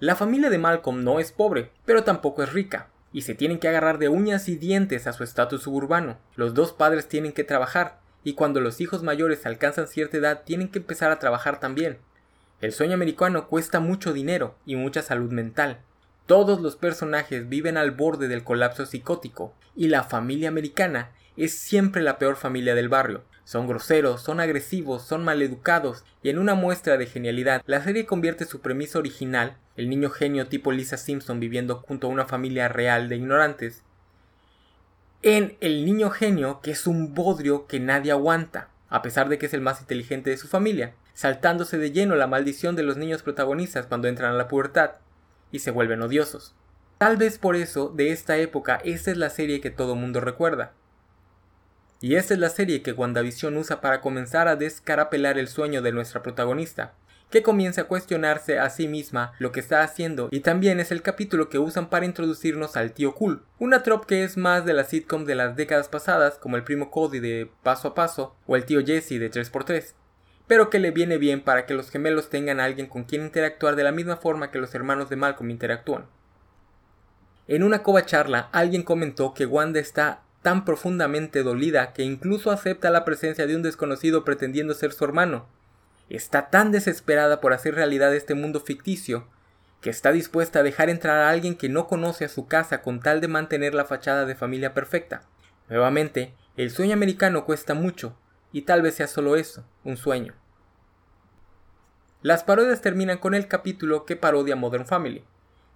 La 0.00 0.16
familia 0.16 0.50
de 0.50 0.58
Malcolm 0.58 1.04
no 1.04 1.20
es 1.20 1.32
pobre, 1.32 1.70
pero 1.84 2.04
tampoco 2.04 2.42
es 2.42 2.52
rica, 2.52 2.88
y 3.12 3.22
se 3.22 3.34
tienen 3.34 3.58
que 3.58 3.68
agarrar 3.68 3.98
de 3.98 4.08
uñas 4.08 4.48
y 4.48 4.56
dientes 4.56 5.06
a 5.06 5.12
su 5.12 5.22
estatus 5.24 5.62
suburbano. 5.62 6.18
Los 6.34 6.52
dos 6.52 6.72
padres 6.72 7.08
tienen 7.08 7.32
que 7.32 7.44
trabajar, 7.44 8.00
y 8.24 8.34
cuando 8.34 8.60
los 8.60 8.80
hijos 8.80 9.02
mayores 9.02 9.46
alcanzan 9.46 9.86
cierta 9.86 10.16
edad 10.16 10.42
tienen 10.44 10.68
que 10.68 10.80
empezar 10.80 11.12
a 11.12 11.18
trabajar 11.18 11.60
también. 11.60 11.98
El 12.60 12.72
sueño 12.72 12.94
americano 12.94 13.48
cuesta 13.48 13.80
mucho 13.80 14.12
dinero 14.12 14.56
y 14.66 14.76
mucha 14.76 15.02
salud 15.02 15.30
mental, 15.30 15.80
Todos 16.26 16.62
los 16.62 16.76
personajes 16.76 17.50
viven 17.50 17.76
al 17.76 17.90
borde 17.90 18.28
del 18.28 18.44
colapso 18.44 18.86
psicótico, 18.86 19.52
y 19.76 19.88
la 19.88 20.04
familia 20.04 20.48
americana 20.48 21.10
es 21.36 21.58
siempre 21.58 22.02
la 22.02 22.18
peor 22.18 22.36
familia 22.36 22.74
del 22.74 22.88
barrio. 22.88 23.24
Son 23.44 23.66
groseros, 23.66 24.22
son 24.22 24.40
agresivos, 24.40 25.02
son 25.02 25.24
maleducados, 25.24 26.04
y 26.22 26.30
en 26.30 26.38
una 26.38 26.54
muestra 26.54 26.96
de 26.96 27.06
genialidad, 27.06 27.62
la 27.66 27.82
serie 27.82 28.06
convierte 28.06 28.46
su 28.46 28.60
premisa 28.60 28.98
original, 28.98 29.58
el 29.76 29.90
niño 29.90 30.10
genio 30.10 30.46
tipo 30.46 30.72
Lisa 30.72 30.96
Simpson 30.96 31.40
viviendo 31.40 31.76
junto 31.76 32.06
a 32.06 32.10
una 32.10 32.26
familia 32.26 32.68
real 32.68 33.08
de 33.08 33.16
ignorantes, 33.16 33.82
en 35.22 35.56
el 35.60 35.86
niño 35.86 36.10
genio 36.10 36.60
que 36.62 36.72
es 36.72 36.86
un 36.86 37.14
bodrio 37.14 37.66
que 37.66 37.80
nadie 37.80 38.12
aguanta, 38.12 38.68
a 38.90 39.00
pesar 39.00 39.30
de 39.30 39.38
que 39.38 39.46
es 39.46 39.54
el 39.54 39.62
más 39.62 39.80
inteligente 39.80 40.28
de 40.28 40.36
su 40.36 40.48
familia, 40.48 40.94
saltándose 41.14 41.78
de 41.78 41.92
lleno 41.92 42.14
la 42.14 42.26
maldición 42.26 42.76
de 42.76 42.82
los 42.82 42.96
niños 42.98 43.22
protagonistas 43.22 43.86
cuando 43.86 44.08
entran 44.08 44.34
a 44.34 44.36
la 44.36 44.48
pubertad 44.48 44.92
y 45.50 45.60
se 45.60 45.70
vuelven 45.70 46.02
odiosos. 46.02 46.54
Tal 46.98 47.16
vez 47.16 47.38
por 47.38 47.56
eso, 47.56 47.88
de 47.88 48.10
esta 48.10 48.36
época, 48.36 48.80
esta 48.84 49.10
es 49.10 49.16
la 49.16 49.30
serie 49.30 49.60
que 49.60 49.70
todo 49.70 49.94
mundo 49.94 50.20
recuerda. 50.20 50.72
Y 52.04 52.16
esta 52.16 52.34
es 52.34 52.40
la 52.40 52.50
serie 52.50 52.82
que 52.82 52.92
WandaVision 52.92 53.56
usa 53.56 53.80
para 53.80 54.02
comenzar 54.02 54.46
a 54.46 54.56
descarapelar 54.56 55.38
el 55.38 55.48
sueño 55.48 55.80
de 55.80 55.90
nuestra 55.90 56.22
protagonista, 56.22 56.92
que 57.30 57.42
comienza 57.42 57.80
a 57.80 57.84
cuestionarse 57.84 58.58
a 58.58 58.68
sí 58.68 58.88
misma 58.88 59.32
lo 59.38 59.52
que 59.52 59.60
está 59.60 59.82
haciendo 59.82 60.28
y 60.30 60.40
también 60.40 60.80
es 60.80 60.92
el 60.92 61.00
capítulo 61.00 61.48
que 61.48 61.58
usan 61.58 61.88
para 61.88 62.04
introducirnos 62.04 62.76
al 62.76 62.92
tío 62.92 63.14
cool, 63.14 63.46
una 63.58 63.82
trop 63.82 64.04
que 64.04 64.22
es 64.22 64.36
más 64.36 64.66
de 64.66 64.74
la 64.74 64.84
sitcom 64.84 65.24
de 65.24 65.34
las 65.34 65.56
décadas 65.56 65.88
pasadas 65.88 66.36
como 66.36 66.56
el 66.56 66.62
primo 66.62 66.90
Cody 66.90 67.20
de 67.20 67.50
Paso 67.62 67.88
a 67.88 67.94
Paso 67.94 68.36
o 68.46 68.54
el 68.54 68.66
tío 68.66 68.84
Jesse 68.84 69.18
de 69.18 69.30
3x3, 69.30 69.94
pero 70.46 70.68
que 70.68 70.80
le 70.80 70.90
viene 70.90 71.16
bien 71.16 71.40
para 71.40 71.64
que 71.64 71.72
los 71.72 71.88
gemelos 71.88 72.28
tengan 72.28 72.60
a 72.60 72.64
alguien 72.64 72.86
con 72.86 73.04
quien 73.04 73.22
interactuar 73.22 73.76
de 73.76 73.84
la 73.84 73.92
misma 73.92 74.18
forma 74.18 74.50
que 74.50 74.58
los 74.58 74.74
hermanos 74.74 75.08
de 75.08 75.16
Malcolm 75.16 75.48
interactúan. 75.48 76.04
En 77.48 77.62
una 77.62 77.82
cova 77.82 78.04
charla 78.04 78.50
alguien 78.52 78.82
comentó 78.82 79.32
que 79.32 79.46
Wanda 79.46 79.80
está 79.80 80.23
tan 80.44 80.66
profundamente 80.66 81.42
dolida 81.42 81.94
que 81.94 82.02
incluso 82.02 82.50
acepta 82.50 82.90
la 82.90 83.06
presencia 83.06 83.46
de 83.46 83.56
un 83.56 83.62
desconocido 83.62 84.26
pretendiendo 84.26 84.74
ser 84.74 84.92
su 84.92 85.02
hermano. 85.02 85.48
Está 86.10 86.50
tan 86.50 86.70
desesperada 86.70 87.40
por 87.40 87.54
hacer 87.54 87.74
realidad 87.74 88.14
este 88.14 88.34
mundo 88.34 88.60
ficticio 88.60 89.26
que 89.80 89.88
está 89.88 90.12
dispuesta 90.12 90.58
a 90.58 90.62
dejar 90.62 90.90
entrar 90.90 91.18
a 91.18 91.30
alguien 91.30 91.56
que 91.56 91.70
no 91.70 91.86
conoce 91.86 92.26
a 92.26 92.28
su 92.28 92.46
casa 92.46 92.82
con 92.82 93.00
tal 93.00 93.22
de 93.22 93.28
mantener 93.28 93.74
la 93.74 93.86
fachada 93.86 94.26
de 94.26 94.34
familia 94.34 94.74
perfecta. 94.74 95.22
Nuevamente, 95.70 96.34
el 96.58 96.70
sueño 96.70 96.92
americano 96.92 97.46
cuesta 97.46 97.72
mucho, 97.72 98.14
y 98.52 98.62
tal 98.62 98.82
vez 98.82 98.96
sea 98.96 99.06
solo 99.06 99.36
eso, 99.36 99.64
un 99.82 99.96
sueño. 99.96 100.34
Las 102.20 102.44
parodias 102.44 102.82
terminan 102.82 103.16
con 103.16 103.34
el 103.34 103.48
capítulo 103.48 104.04
que 104.04 104.16
parodia 104.16 104.56
Modern 104.56 104.86
Family, 104.86 105.24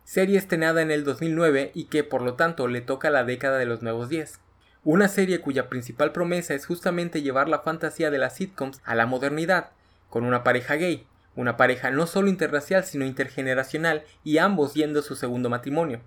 serie 0.04 0.36
estrenada 0.36 0.82
en 0.82 0.90
el 0.90 1.04
2009 1.04 1.72
y 1.74 1.84
que 1.84 2.04
por 2.04 2.20
lo 2.20 2.34
tanto 2.34 2.68
le 2.68 2.82
toca 2.82 3.08
la 3.08 3.24
década 3.24 3.56
de 3.56 3.66
los 3.66 3.82
nuevos 3.82 4.10
10 4.10 4.40
una 4.84 5.08
serie 5.08 5.40
cuya 5.40 5.68
principal 5.68 6.12
promesa 6.12 6.54
es 6.54 6.66
justamente 6.66 7.22
llevar 7.22 7.48
la 7.48 7.60
fantasía 7.60 8.10
de 8.10 8.18
las 8.18 8.36
sitcoms 8.36 8.80
a 8.84 8.94
la 8.94 9.06
modernidad, 9.06 9.70
con 10.08 10.24
una 10.24 10.44
pareja 10.44 10.74
gay, 10.74 11.06
una 11.34 11.56
pareja 11.56 11.90
no 11.90 12.06
solo 12.06 12.28
interracial 12.28 12.84
sino 12.84 13.04
intergeneracional 13.04 14.04
y 14.24 14.38
ambos 14.38 14.74
yendo 14.74 15.00
a 15.00 15.02
su 15.02 15.14
segundo 15.14 15.48
matrimonio. 15.48 16.00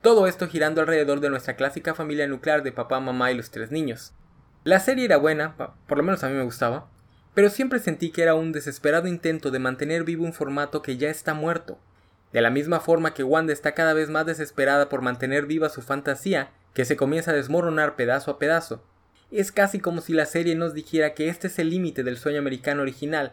Todo 0.00 0.26
esto 0.26 0.48
girando 0.48 0.80
alrededor 0.80 1.20
de 1.20 1.30
nuestra 1.30 1.56
clásica 1.56 1.94
familia 1.94 2.26
nuclear 2.26 2.62
de 2.62 2.72
papá, 2.72 3.00
mamá 3.00 3.32
y 3.32 3.36
los 3.36 3.50
tres 3.50 3.70
niños. 3.70 4.12
La 4.62 4.80
serie 4.80 5.04
era 5.04 5.16
buena, 5.16 5.56
por 5.86 5.98
lo 5.98 6.04
menos 6.04 6.24
a 6.24 6.28
mí 6.28 6.34
me 6.34 6.44
gustaba, 6.44 6.88
pero 7.34 7.50
siempre 7.50 7.78
sentí 7.78 8.10
que 8.10 8.22
era 8.22 8.34
un 8.34 8.52
desesperado 8.52 9.08
intento 9.08 9.50
de 9.50 9.58
mantener 9.58 10.04
vivo 10.04 10.24
un 10.24 10.32
formato 10.32 10.82
que 10.82 10.96
ya 10.96 11.10
está 11.10 11.34
muerto. 11.34 11.78
De 12.32 12.40
la 12.40 12.50
misma 12.50 12.80
forma 12.80 13.14
que 13.14 13.24
Wanda 13.24 13.52
está 13.52 13.72
cada 13.72 13.92
vez 13.92 14.10
más 14.10 14.26
desesperada 14.26 14.88
por 14.88 15.02
mantener 15.02 15.46
viva 15.46 15.68
su 15.68 15.82
fantasía, 15.82 16.50
que 16.74 16.84
se 16.84 16.96
comienza 16.96 17.30
a 17.30 17.34
desmoronar 17.34 17.96
pedazo 17.96 18.32
a 18.32 18.38
pedazo. 18.38 18.82
Es 19.30 19.52
casi 19.52 19.80
como 19.80 20.00
si 20.00 20.12
la 20.12 20.26
serie 20.26 20.54
nos 20.54 20.74
dijera 20.74 21.14
que 21.14 21.28
este 21.28 21.46
es 21.46 21.58
el 21.58 21.70
límite 21.70 22.02
del 22.02 22.18
sueño 22.18 22.40
americano 22.40 22.82
original, 22.82 23.32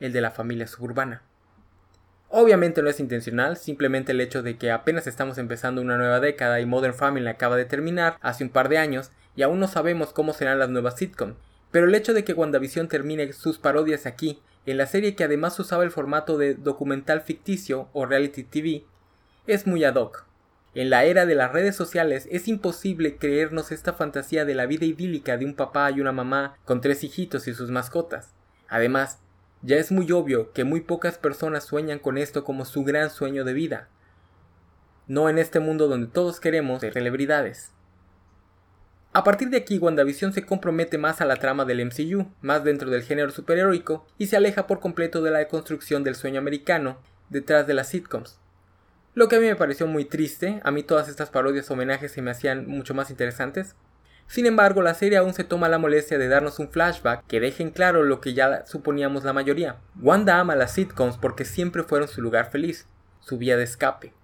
el 0.00 0.12
de 0.12 0.20
la 0.20 0.30
familia 0.30 0.66
suburbana. 0.66 1.22
Obviamente 2.28 2.82
no 2.82 2.88
es 2.88 2.98
intencional, 2.98 3.56
simplemente 3.56 4.12
el 4.12 4.20
hecho 4.20 4.42
de 4.42 4.56
que 4.56 4.70
apenas 4.70 5.06
estamos 5.06 5.38
empezando 5.38 5.80
una 5.80 5.98
nueva 5.98 6.18
década 6.18 6.60
y 6.60 6.66
Modern 6.66 6.94
Family 6.94 7.28
acaba 7.28 7.56
de 7.56 7.66
terminar 7.66 8.16
hace 8.20 8.42
un 8.42 8.50
par 8.50 8.68
de 8.68 8.78
años 8.78 9.10
y 9.36 9.42
aún 9.42 9.60
no 9.60 9.68
sabemos 9.68 10.12
cómo 10.12 10.32
serán 10.32 10.58
las 10.58 10.70
nuevas 10.70 10.96
sitcom. 10.96 11.34
Pero 11.70 11.86
el 11.86 11.94
hecho 11.94 12.14
de 12.14 12.24
que 12.24 12.32
WandaVision 12.32 12.88
termine 12.88 13.32
sus 13.32 13.58
parodias 13.58 14.06
aquí, 14.06 14.40
en 14.66 14.76
la 14.76 14.86
serie 14.86 15.14
que 15.14 15.24
además 15.24 15.58
usaba 15.58 15.84
el 15.84 15.90
formato 15.90 16.38
de 16.38 16.54
documental 16.54 17.20
ficticio 17.20 17.88
o 17.92 18.06
reality 18.06 18.44
TV, 18.44 18.84
es 19.46 19.66
muy 19.66 19.84
ad 19.84 19.96
hoc. 19.96 20.26
En 20.74 20.88
la 20.88 21.04
era 21.04 21.26
de 21.26 21.34
las 21.34 21.52
redes 21.52 21.76
sociales 21.76 22.26
es 22.30 22.48
imposible 22.48 23.16
creernos 23.16 23.72
esta 23.72 23.92
fantasía 23.92 24.46
de 24.46 24.54
la 24.54 24.64
vida 24.64 24.86
idílica 24.86 25.36
de 25.36 25.44
un 25.44 25.54
papá 25.54 25.90
y 25.90 26.00
una 26.00 26.12
mamá 26.12 26.56
con 26.64 26.80
tres 26.80 27.04
hijitos 27.04 27.46
y 27.46 27.52
sus 27.52 27.70
mascotas. 27.70 28.32
Además, 28.68 29.18
ya 29.60 29.76
es 29.76 29.92
muy 29.92 30.10
obvio 30.12 30.52
que 30.52 30.64
muy 30.64 30.80
pocas 30.80 31.18
personas 31.18 31.64
sueñan 31.64 31.98
con 31.98 32.16
esto 32.16 32.42
como 32.42 32.64
su 32.64 32.84
gran 32.84 33.10
sueño 33.10 33.44
de 33.44 33.52
vida. 33.52 33.88
No 35.06 35.28
en 35.28 35.38
este 35.38 35.60
mundo 35.60 35.88
donde 35.88 36.06
todos 36.06 36.40
queremos 36.40 36.80
ser 36.80 36.94
celebridades. 36.94 37.72
A 39.12 39.24
partir 39.24 39.50
de 39.50 39.58
aquí, 39.58 39.76
WandaVision 39.76 40.32
se 40.32 40.46
compromete 40.46 40.96
más 40.96 41.20
a 41.20 41.26
la 41.26 41.36
trama 41.36 41.66
del 41.66 41.84
MCU, 41.84 42.32
más 42.40 42.64
dentro 42.64 42.88
del 42.88 43.02
género 43.02 43.30
superheroico, 43.30 44.06
y 44.16 44.28
se 44.28 44.38
aleja 44.38 44.66
por 44.66 44.80
completo 44.80 45.20
de 45.20 45.30
la 45.30 45.46
construcción 45.48 46.02
del 46.02 46.14
sueño 46.14 46.38
americano 46.38 46.98
detrás 47.28 47.66
de 47.66 47.74
las 47.74 47.88
sitcoms. 47.88 48.41
Lo 49.14 49.28
que 49.28 49.36
a 49.36 49.40
mí 49.40 49.46
me 49.46 49.56
pareció 49.56 49.86
muy 49.86 50.06
triste, 50.06 50.60
a 50.64 50.70
mí 50.70 50.82
todas 50.82 51.08
estas 51.08 51.28
parodias 51.28 51.70
homenajes 51.70 52.12
se 52.12 52.22
me 52.22 52.30
hacían 52.30 52.66
mucho 52.66 52.94
más 52.94 53.10
interesantes. 53.10 53.76
Sin 54.26 54.46
embargo, 54.46 54.80
la 54.80 54.94
serie 54.94 55.18
aún 55.18 55.34
se 55.34 55.44
toma 55.44 55.68
la 55.68 55.76
molestia 55.76 56.16
de 56.16 56.28
darnos 56.28 56.58
un 56.58 56.70
flashback 56.70 57.26
que 57.26 57.38
deje 57.38 57.62
en 57.62 57.72
claro 57.72 58.04
lo 58.04 58.22
que 58.22 58.32
ya 58.32 58.64
suponíamos 58.64 59.24
la 59.24 59.34
mayoría. 59.34 59.76
Wanda 60.00 60.40
ama 60.40 60.56
las 60.56 60.72
sitcoms 60.72 61.18
porque 61.18 61.44
siempre 61.44 61.82
fueron 61.82 62.08
su 62.08 62.22
lugar 62.22 62.50
feliz, 62.50 62.88
su 63.20 63.36
vía 63.36 63.58
de 63.58 63.64
escape. 63.64 64.14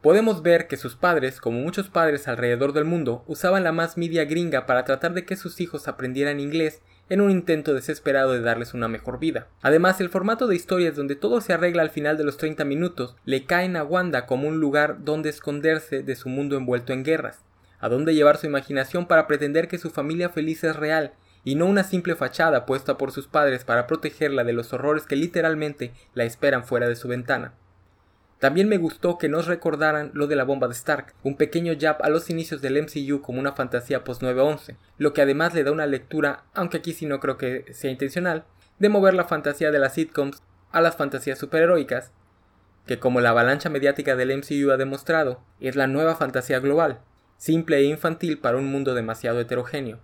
Podemos 0.00 0.42
ver 0.42 0.66
que 0.66 0.78
sus 0.78 0.96
padres, 0.96 1.38
como 1.38 1.60
muchos 1.60 1.90
padres 1.90 2.26
alrededor 2.26 2.72
del 2.72 2.86
mundo, 2.86 3.22
usaban 3.26 3.64
la 3.64 3.72
más 3.72 3.98
media 3.98 4.24
gringa 4.24 4.64
para 4.64 4.84
tratar 4.84 5.12
de 5.12 5.26
que 5.26 5.36
sus 5.36 5.60
hijos 5.60 5.88
aprendieran 5.88 6.40
inglés 6.40 6.80
en 7.08 7.20
un 7.20 7.30
intento 7.30 7.74
desesperado 7.74 8.32
de 8.32 8.40
darles 8.40 8.74
una 8.74 8.88
mejor 8.88 9.18
vida. 9.18 9.46
Además, 9.62 10.00
el 10.00 10.08
formato 10.08 10.46
de 10.46 10.56
historias 10.56 10.96
donde 10.96 11.16
todo 11.16 11.40
se 11.40 11.52
arregla 11.52 11.82
al 11.82 11.90
final 11.90 12.16
de 12.16 12.24
los 12.24 12.36
30 12.36 12.64
minutos 12.64 13.16
le 13.24 13.44
caen 13.44 13.76
a 13.76 13.84
Wanda 13.84 14.26
como 14.26 14.48
un 14.48 14.58
lugar 14.58 15.04
donde 15.04 15.30
esconderse 15.30 16.02
de 16.02 16.16
su 16.16 16.28
mundo 16.28 16.56
envuelto 16.56 16.92
en 16.92 17.04
guerras, 17.04 17.44
a 17.78 17.88
donde 17.88 18.14
llevar 18.14 18.38
su 18.38 18.46
imaginación 18.46 19.06
para 19.06 19.26
pretender 19.26 19.68
que 19.68 19.78
su 19.78 19.90
familia 19.90 20.30
feliz 20.30 20.64
es 20.64 20.76
real 20.76 21.12
y 21.44 21.54
no 21.54 21.66
una 21.66 21.84
simple 21.84 22.16
fachada 22.16 22.66
puesta 22.66 22.98
por 22.98 23.12
sus 23.12 23.28
padres 23.28 23.64
para 23.64 23.86
protegerla 23.86 24.42
de 24.42 24.52
los 24.52 24.72
horrores 24.72 25.04
que 25.04 25.14
literalmente 25.14 25.92
la 26.14 26.24
esperan 26.24 26.64
fuera 26.64 26.88
de 26.88 26.96
su 26.96 27.06
ventana. 27.06 27.52
También 28.38 28.68
me 28.68 28.76
gustó 28.76 29.16
que 29.16 29.30
nos 29.30 29.46
recordaran 29.46 30.10
lo 30.12 30.26
de 30.26 30.36
la 30.36 30.44
bomba 30.44 30.68
de 30.68 30.74
Stark, 30.74 31.14
un 31.22 31.36
pequeño 31.36 31.72
jab 31.78 31.96
a 32.02 32.10
los 32.10 32.28
inicios 32.28 32.60
del 32.60 32.82
MCU 32.82 33.22
como 33.22 33.40
una 33.40 33.52
fantasía 33.52 34.04
post 34.04 34.20
911, 34.22 34.76
lo 34.98 35.14
que 35.14 35.22
además 35.22 35.54
le 35.54 35.64
da 35.64 35.72
una 35.72 35.86
lectura, 35.86 36.44
aunque 36.52 36.76
aquí 36.76 36.92
sí 36.92 37.06
no 37.06 37.18
creo 37.18 37.38
que 37.38 37.64
sea 37.72 37.90
intencional, 37.90 38.44
de 38.78 38.90
mover 38.90 39.14
la 39.14 39.24
fantasía 39.24 39.70
de 39.70 39.78
las 39.78 39.94
sitcoms 39.94 40.42
a 40.70 40.82
las 40.82 40.96
fantasías 40.96 41.38
superheroicas, 41.38 42.12
que 42.86 42.98
como 42.98 43.22
la 43.22 43.30
avalancha 43.30 43.70
mediática 43.70 44.16
del 44.16 44.36
MCU 44.36 44.70
ha 44.70 44.76
demostrado, 44.76 45.40
es 45.58 45.74
la 45.74 45.86
nueva 45.86 46.14
fantasía 46.14 46.60
global, 46.60 47.00
simple 47.38 47.78
e 47.78 47.84
infantil 47.84 48.38
para 48.38 48.58
un 48.58 48.70
mundo 48.70 48.94
demasiado 48.94 49.40
heterogéneo. 49.40 49.98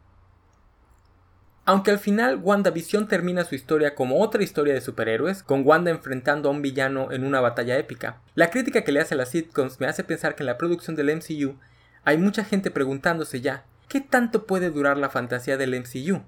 Aunque 1.65 1.93
al 1.93 2.01
final 2.01 2.41
WandaVision 2.43 3.07
termina 3.07 3.45
su 3.45 3.55
historia 3.55 3.95
como 3.95 4.21
otra 4.21 4.43
historia 4.43 4.75
de 4.75 4.81
superhéroes, 4.81 5.45
con 5.45 5.65
Wanda 5.65 5.93
enfrentando 5.93 6.49
a 6.49 6.53
un 6.53 6.61
villano 6.61 7.13
en 7.13 7.23
una 7.23 7.41
batalla 7.41 7.79
épica, 7.79 8.21
la 8.35 8.51
crítica 8.51 8.83
que 8.83 8.91
le 8.91 8.99
hace 8.99 9.15
a 9.15 9.17
las 9.17 9.29
sitcoms 9.29 9.79
me 9.79 9.87
hace 9.87 10.03
pensar 10.03 10.35
que 10.35 10.43
en 10.43 10.49
la 10.49 10.59
producción 10.59 10.97
del 10.97 11.15
MCU 11.17 11.57
hay 12.03 12.19
mucha 12.19 12.45
gente 12.45 12.73
preguntándose 12.73 13.41
ya, 13.41 13.65
¿qué 13.89 14.01
tanto 14.01 14.45
puede 14.45 14.71
durar 14.71 14.99
la 14.99 15.09
fantasía 15.09 15.57
del 15.57 15.79
MCU? 15.79 16.23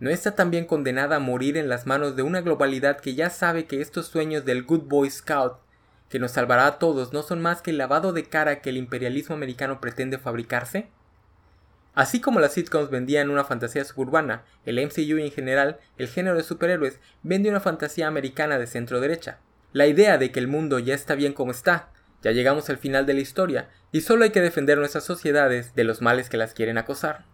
¿No 0.00 0.08
está 0.08 0.34
también 0.34 0.64
condenada 0.64 1.16
a 1.16 1.20
morir 1.20 1.58
en 1.58 1.68
las 1.68 1.86
manos 1.86 2.16
de 2.16 2.22
una 2.22 2.40
globalidad 2.40 3.00
que 3.00 3.14
ya 3.14 3.28
sabe 3.28 3.66
que 3.66 3.82
estos 3.82 4.06
sueños 4.06 4.46
del 4.46 4.64
Good 4.64 4.84
Boy 4.84 5.10
Scout 5.10 5.58
que 6.08 6.18
nos 6.18 6.32
salvará 6.32 6.66
a 6.66 6.78
todos 6.78 7.12
no 7.12 7.22
son 7.22 7.42
más 7.42 7.60
que 7.60 7.70
el 7.70 7.78
lavado 7.78 8.14
de 8.14 8.24
cara 8.24 8.60
que 8.60 8.70
el 8.70 8.78
imperialismo 8.78 9.34
americano 9.34 9.80
pretende 9.80 10.16
fabricarse? 10.18 10.88
Así 11.94 12.20
como 12.20 12.40
las 12.40 12.54
sitcoms 12.54 12.90
vendían 12.90 13.28
una 13.28 13.44
fantasía 13.44 13.84
suburbana, 13.84 14.44
el 14.64 14.84
MCU 14.84 15.18
en 15.18 15.30
general, 15.30 15.78
el 15.98 16.08
género 16.08 16.36
de 16.36 16.42
superhéroes, 16.42 17.00
vende 17.22 17.50
una 17.50 17.60
fantasía 17.60 18.08
americana 18.08 18.58
de 18.58 18.66
centro 18.66 19.00
derecha. 19.00 19.40
La 19.72 19.86
idea 19.86 20.16
de 20.18 20.32
que 20.32 20.40
el 20.40 20.48
mundo 20.48 20.78
ya 20.78 20.94
está 20.94 21.14
bien 21.14 21.32
como 21.32 21.50
está, 21.50 21.90
ya 22.22 22.32
llegamos 22.32 22.70
al 22.70 22.78
final 22.78 23.04
de 23.04 23.14
la 23.14 23.20
historia, 23.20 23.68
y 23.90 24.00
solo 24.00 24.24
hay 24.24 24.30
que 24.30 24.40
defender 24.40 24.78
nuestras 24.78 25.04
sociedades 25.04 25.74
de 25.74 25.84
los 25.84 26.00
males 26.00 26.30
que 26.30 26.38
las 26.38 26.54
quieren 26.54 26.78
acosar. 26.78 27.26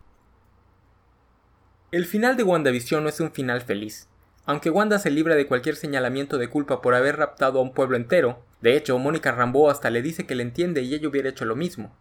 El 1.92 2.04
final 2.04 2.36
de 2.36 2.42
WandaVision 2.42 3.02
no 3.02 3.08
es 3.08 3.20
un 3.20 3.32
final 3.32 3.62
feliz. 3.62 4.08
Aunque 4.44 4.70
Wanda 4.70 4.98
se 4.98 5.10
libra 5.10 5.34
de 5.34 5.46
cualquier 5.46 5.76
señalamiento 5.76 6.38
de 6.38 6.48
culpa 6.48 6.80
por 6.80 6.94
haber 6.94 7.16
raptado 7.16 7.58
a 7.58 7.62
un 7.62 7.74
pueblo 7.74 7.96
entero, 7.96 8.42
De 8.60 8.76
hecho, 8.76 8.98
Mónica 8.98 9.30
Rambeau 9.30 9.70
hasta 9.70 9.88
le 9.88 10.02
dice 10.02 10.26
que 10.26 10.34
le 10.34 10.42
entiende 10.42 10.82
y 10.82 10.92
ella 10.92 11.08
hubiera 11.08 11.28
hecho 11.28 11.44
lo 11.44 11.54
mismo. 11.54 11.94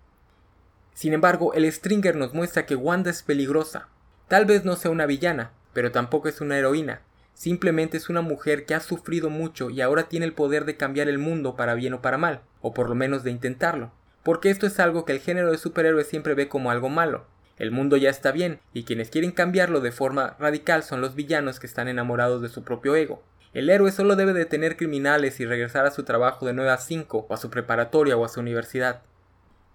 Sin 0.97 1.13
embargo, 1.13 1.53
el 1.53 1.71
Stringer 1.71 2.15
nos 2.15 2.33
muestra 2.33 2.65
que 2.65 2.75
Wanda 2.75 3.11
es 3.11 3.21
peligrosa. 3.21 3.87
Tal 4.27 4.45
vez 4.45 4.65
no 4.65 4.75
sea 4.75 4.89
una 4.89 5.05
villana, 5.05 5.51
pero 5.71 5.91
tampoco 5.91 6.27
es 6.27 6.41
una 6.41 6.57
heroína. 6.57 7.01
Simplemente 7.35 7.97
es 7.97 8.09
una 8.09 8.21
mujer 8.21 8.65
que 8.65 8.73
ha 8.73 8.79
sufrido 8.79 9.29
mucho 9.29 9.69
y 9.69 9.81
ahora 9.81 10.09
tiene 10.09 10.25
el 10.25 10.33
poder 10.33 10.65
de 10.65 10.75
cambiar 10.75 11.07
el 11.07 11.19
mundo 11.19 11.55
para 11.55 11.75
bien 11.75 11.93
o 11.93 12.01
para 12.01 12.17
mal, 12.17 12.41
o 12.61 12.73
por 12.73 12.89
lo 12.89 12.95
menos 12.95 13.23
de 13.23 13.29
intentarlo. 13.29 13.91
Porque 14.23 14.49
esto 14.49 14.65
es 14.65 14.79
algo 14.79 15.05
que 15.05 15.11
el 15.11 15.19
género 15.19 15.51
de 15.51 15.59
superhéroes 15.59 16.07
siempre 16.07 16.33
ve 16.33 16.49
como 16.49 16.71
algo 16.71 16.89
malo. 16.89 17.25
El 17.59 17.69
mundo 17.69 17.95
ya 17.95 18.09
está 18.09 18.31
bien, 18.31 18.59
y 18.73 18.83
quienes 18.83 19.11
quieren 19.11 19.29
cambiarlo 19.29 19.81
de 19.81 19.91
forma 19.91 20.35
radical 20.39 20.81
son 20.81 20.99
los 20.99 21.13
villanos 21.13 21.59
que 21.59 21.67
están 21.67 21.87
enamorados 21.87 22.41
de 22.41 22.49
su 22.49 22.63
propio 22.63 22.95
ego. 22.95 23.21
El 23.53 23.69
héroe 23.69 23.91
solo 23.91 24.15
debe 24.15 24.33
detener 24.33 24.75
criminales 24.75 25.39
y 25.39 25.45
regresar 25.45 25.85
a 25.85 25.91
su 25.91 26.01
trabajo 26.01 26.47
de 26.47 26.53
9 26.53 26.71
a 26.71 26.79
5, 26.79 27.27
o 27.29 27.33
a 27.35 27.37
su 27.37 27.51
preparatoria 27.51 28.17
o 28.17 28.25
a 28.25 28.29
su 28.29 28.39
universidad. 28.39 29.03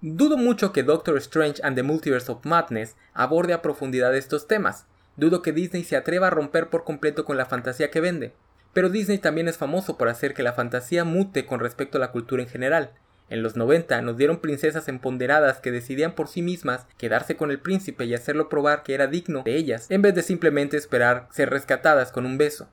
Dudo 0.03 0.37
mucho 0.37 0.73
que 0.73 0.83
Doctor 0.83 1.17
Strange 1.17 1.63
and 1.63 1.77
the 1.77 1.83
Multiverse 1.83 2.31
of 2.31 2.45
Madness 2.45 2.97
aborde 3.15 3.55
a 3.55 3.63
profundidad 3.63 4.15
estos 4.15 4.47
temas. 4.47 4.87
Dudo 5.17 5.41
que 5.41 5.53
Disney 5.53 5.85
se 5.85 5.97
atreva 5.97 6.27
a 6.27 6.31
romper 6.31 6.69
por 6.69 6.85
completo 6.85 7.25
con 7.25 7.39
la 7.39 7.47
fantasía 7.47 7.91
que 7.91 8.01
vende. 8.01 8.35
Pero 8.75 8.91
Disney 8.91 9.19
también 9.19 9.49
es 9.49 9.57
famoso 9.57 9.97
por 9.97 10.09
hacer 10.09 10.35
que 10.35 10.43
la 10.43 10.53
fantasía 10.53 11.05
mute 11.05 11.47
con 11.47 11.61
respecto 11.61 11.97
a 11.97 12.01
la 12.01 12.11
cultura 12.11 12.43
en 12.43 12.49
general, 12.49 12.91
en 13.33 13.43
los 13.43 13.57
90 13.57 14.03
nos 14.03 14.19
dieron 14.19 14.41
princesas 14.41 14.89
empoderadas 14.89 15.59
que 15.59 15.73
decidían 15.73 16.15
por 16.15 16.29
sí 16.29 16.43
mismas 16.43 16.87
quedarse 16.99 17.35
con 17.35 17.51
el 17.51 17.61
príncipe 17.61 18.05
y 18.05 18.13
hacerlo 18.13 18.51
probar 18.51 18.83
que 18.83 18.93
era 18.93 19.07
digno 19.07 19.43
de 19.43 19.57
ellas, 19.57 19.87
en 19.91 20.03
vez 20.03 20.15
de 20.15 20.23
simplemente 20.23 20.77
esperar 20.77 21.29
ser 21.31 21.49
rescatadas 21.49 22.13
con 22.13 22.27
un 22.27 22.37
beso. 22.37 22.69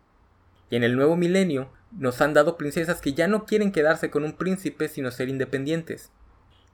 Y 0.69 0.75
en 0.75 0.83
el 0.83 0.97
nuevo 0.97 1.15
milenio 1.15 1.71
nos 1.91 2.19
han 2.19 2.33
dado 2.33 2.57
princesas 2.57 2.99
que 2.99 3.13
ya 3.13 3.29
no 3.29 3.45
quieren 3.45 3.71
quedarse 3.71 4.09
con 4.09 4.25
un 4.25 4.33
príncipe 4.33 4.89
sino 4.89 5.11
ser 5.11 5.29
independientes. 5.29 6.11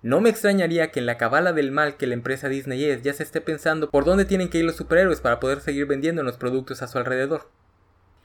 No 0.05 0.21
me 0.21 0.29
extrañaría 0.29 0.91
que 0.91 0.99
en 0.99 1.07
la 1.07 1.17
cabala 1.17 1.51
del 1.51 1.71
mal 1.71 1.97
que 1.97 2.05
la 2.05 2.13
empresa 2.13 2.47
Disney 2.47 2.85
es 2.85 3.01
ya 3.01 3.11
se 3.11 3.23
esté 3.23 3.41
pensando 3.41 3.89
por 3.89 4.05
dónde 4.05 4.25
tienen 4.25 4.49
que 4.49 4.59
ir 4.59 4.65
los 4.65 4.75
superhéroes 4.75 5.19
para 5.19 5.39
poder 5.39 5.61
seguir 5.61 5.87
vendiendo 5.87 6.21
los 6.21 6.37
productos 6.37 6.83
a 6.83 6.87
su 6.87 6.99
alrededor. 6.99 7.49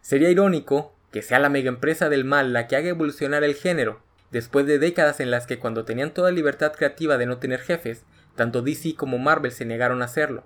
Sería 0.02 0.28
irónico 0.28 0.94
que 1.10 1.22
sea 1.22 1.38
la 1.38 1.48
mega 1.48 1.70
empresa 1.70 2.10
del 2.10 2.26
mal 2.26 2.52
la 2.52 2.66
que 2.66 2.76
haga 2.76 2.90
evolucionar 2.90 3.44
el 3.44 3.54
género, 3.54 4.02
después 4.30 4.66
de 4.66 4.78
décadas 4.78 5.20
en 5.20 5.30
las 5.30 5.46
que 5.46 5.58
cuando 5.58 5.86
tenían 5.86 6.12
toda 6.12 6.30
libertad 6.30 6.74
creativa 6.74 7.16
de 7.16 7.24
no 7.24 7.38
tener 7.38 7.60
jefes, 7.60 8.04
tanto 8.36 8.60
DC 8.60 8.94
como 8.94 9.16
Marvel 9.16 9.50
se 9.50 9.64
negaron 9.64 10.02
a 10.02 10.04
hacerlo. 10.04 10.44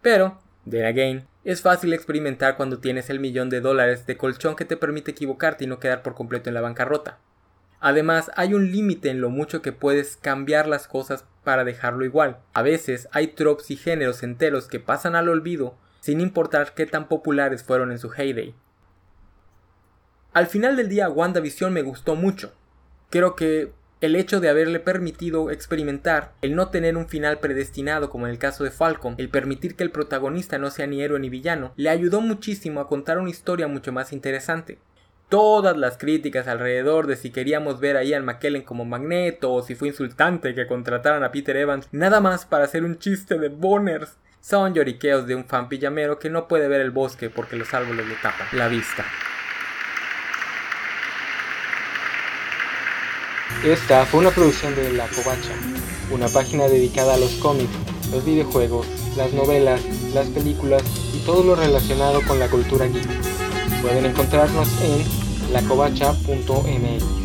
Pero, 0.00 0.40
then 0.68 0.84
again, 0.84 1.28
es 1.44 1.62
fácil 1.62 1.92
experimentar 1.92 2.56
cuando 2.56 2.80
tienes 2.80 3.08
el 3.08 3.20
millón 3.20 3.50
de 3.50 3.60
dólares 3.60 4.04
de 4.04 4.16
colchón 4.16 4.56
que 4.56 4.64
te 4.64 4.76
permite 4.76 5.12
equivocarte 5.12 5.62
y 5.62 5.68
no 5.68 5.78
quedar 5.78 6.02
por 6.02 6.16
completo 6.16 6.50
en 6.50 6.54
la 6.54 6.60
bancarrota. 6.60 7.20
Además, 7.82 8.30
hay 8.36 8.54
un 8.54 8.72
límite 8.72 9.10
en 9.10 9.20
lo 9.20 9.28
mucho 9.28 9.60
que 9.60 9.72
puedes 9.72 10.16
cambiar 10.16 10.66
las 10.66 10.88
cosas 10.88 11.26
para 11.44 11.64
dejarlo 11.64 12.06
igual. 12.06 12.38
A 12.54 12.62
veces 12.62 13.08
hay 13.12 13.26
tropes 13.26 13.70
y 13.70 13.76
géneros 13.76 14.22
enteros 14.22 14.68
que 14.68 14.80
pasan 14.80 15.14
al 15.14 15.28
olvido 15.28 15.76
sin 16.00 16.22
importar 16.22 16.72
qué 16.72 16.86
tan 16.86 17.08
populares 17.08 17.62
fueron 17.62 17.92
en 17.92 17.98
su 17.98 18.10
heyday. 18.10 18.54
Al 20.32 20.46
final 20.46 20.76
del 20.76 20.88
día 20.88 21.10
WandaVision 21.10 21.72
me 21.72 21.82
gustó 21.82 22.16
mucho, 22.16 22.54
Creo 23.12 23.36
que 23.36 23.74
el 24.00 24.16
hecho 24.16 24.40
de 24.40 24.48
haberle 24.48 24.80
permitido 24.80 25.50
experimentar, 25.50 26.32
el 26.40 26.56
no 26.56 26.70
tener 26.70 26.96
un 26.96 27.10
final 27.10 27.40
predestinado 27.40 28.08
como 28.08 28.26
en 28.26 28.32
el 28.32 28.38
caso 28.38 28.64
de 28.64 28.70
Falcon, 28.70 29.16
el 29.18 29.28
permitir 29.28 29.76
que 29.76 29.84
el 29.84 29.90
protagonista 29.90 30.56
no 30.56 30.70
sea 30.70 30.86
ni 30.86 31.02
héroe 31.02 31.20
ni 31.20 31.28
villano, 31.28 31.74
le 31.76 31.90
ayudó 31.90 32.22
muchísimo 32.22 32.80
a 32.80 32.88
contar 32.88 33.18
una 33.18 33.28
historia 33.28 33.68
mucho 33.68 33.92
más 33.92 34.14
interesante. 34.14 34.78
Todas 35.32 35.78
las 35.78 35.96
críticas 35.96 36.46
alrededor 36.46 37.06
de 37.06 37.16
si 37.16 37.30
queríamos 37.30 37.80
ver 37.80 37.96
a 37.96 38.04
Ian 38.04 38.26
McKellen 38.26 38.64
como 38.64 38.84
Magneto 38.84 39.50
o 39.50 39.62
si 39.62 39.74
fue 39.74 39.88
insultante 39.88 40.54
que 40.54 40.66
contrataran 40.66 41.24
a 41.24 41.32
Peter 41.32 41.56
Evans 41.56 41.88
nada 41.90 42.20
más 42.20 42.44
para 42.44 42.66
hacer 42.66 42.84
un 42.84 42.98
chiste 42.98 43.38
de 43.38 43.48
boners, 43.48 44.18
son 44.42 44.74
lloriqueos 44.74 45.26
de 45.26 45.34
un 45.34 45.46
fan 45.46 45.70
pijamero 45.70 46.18
que 46.18 46.28
no 46.28 46.48
puede 46.48 46.68
ver 46.68 46.82
el 46.82 46.90
bosque 46.90 47.30
porque 47.30 47.56
los 47.56 47.72
árboles 47.72 48.06
le 48.06 48.14
tapan 48.16 48.46
la 48.52 48.68
vista. 48.68 49.06
Esta 53.64 54.04
fue 54.04 54.20
una 54.20 54.32
producción 54.32 54.76
de 54.76 54.92
La 54.92 55.06
Covacha, 55.06 55.54
una 56.10 56.28
página 56.28 56.68
dedicada 56.68 57.14
a 57.14 57.18
los 57.18 57.36
cómics, 57.36 57.72
los 58.10 58.22
videojuegos, 58.22 58.86
las 59.16 59.32
novelas, 59.32 59.80
las 60.12 60.28
películas 60.28 60.82
y 61.14 61.24
todo 61.24 61.42
lo 61.42 61.54
relacionado 61.54 62.20
con 62.28 62.38
la 62.38 62.48
cultura 62.48 62.84
geek. 62.84 63.51
Pueden 63.82 64.06
encontrarnos 64.06 64.68
en 64.80 65.52
lacovacha.mx. 65.52 67.21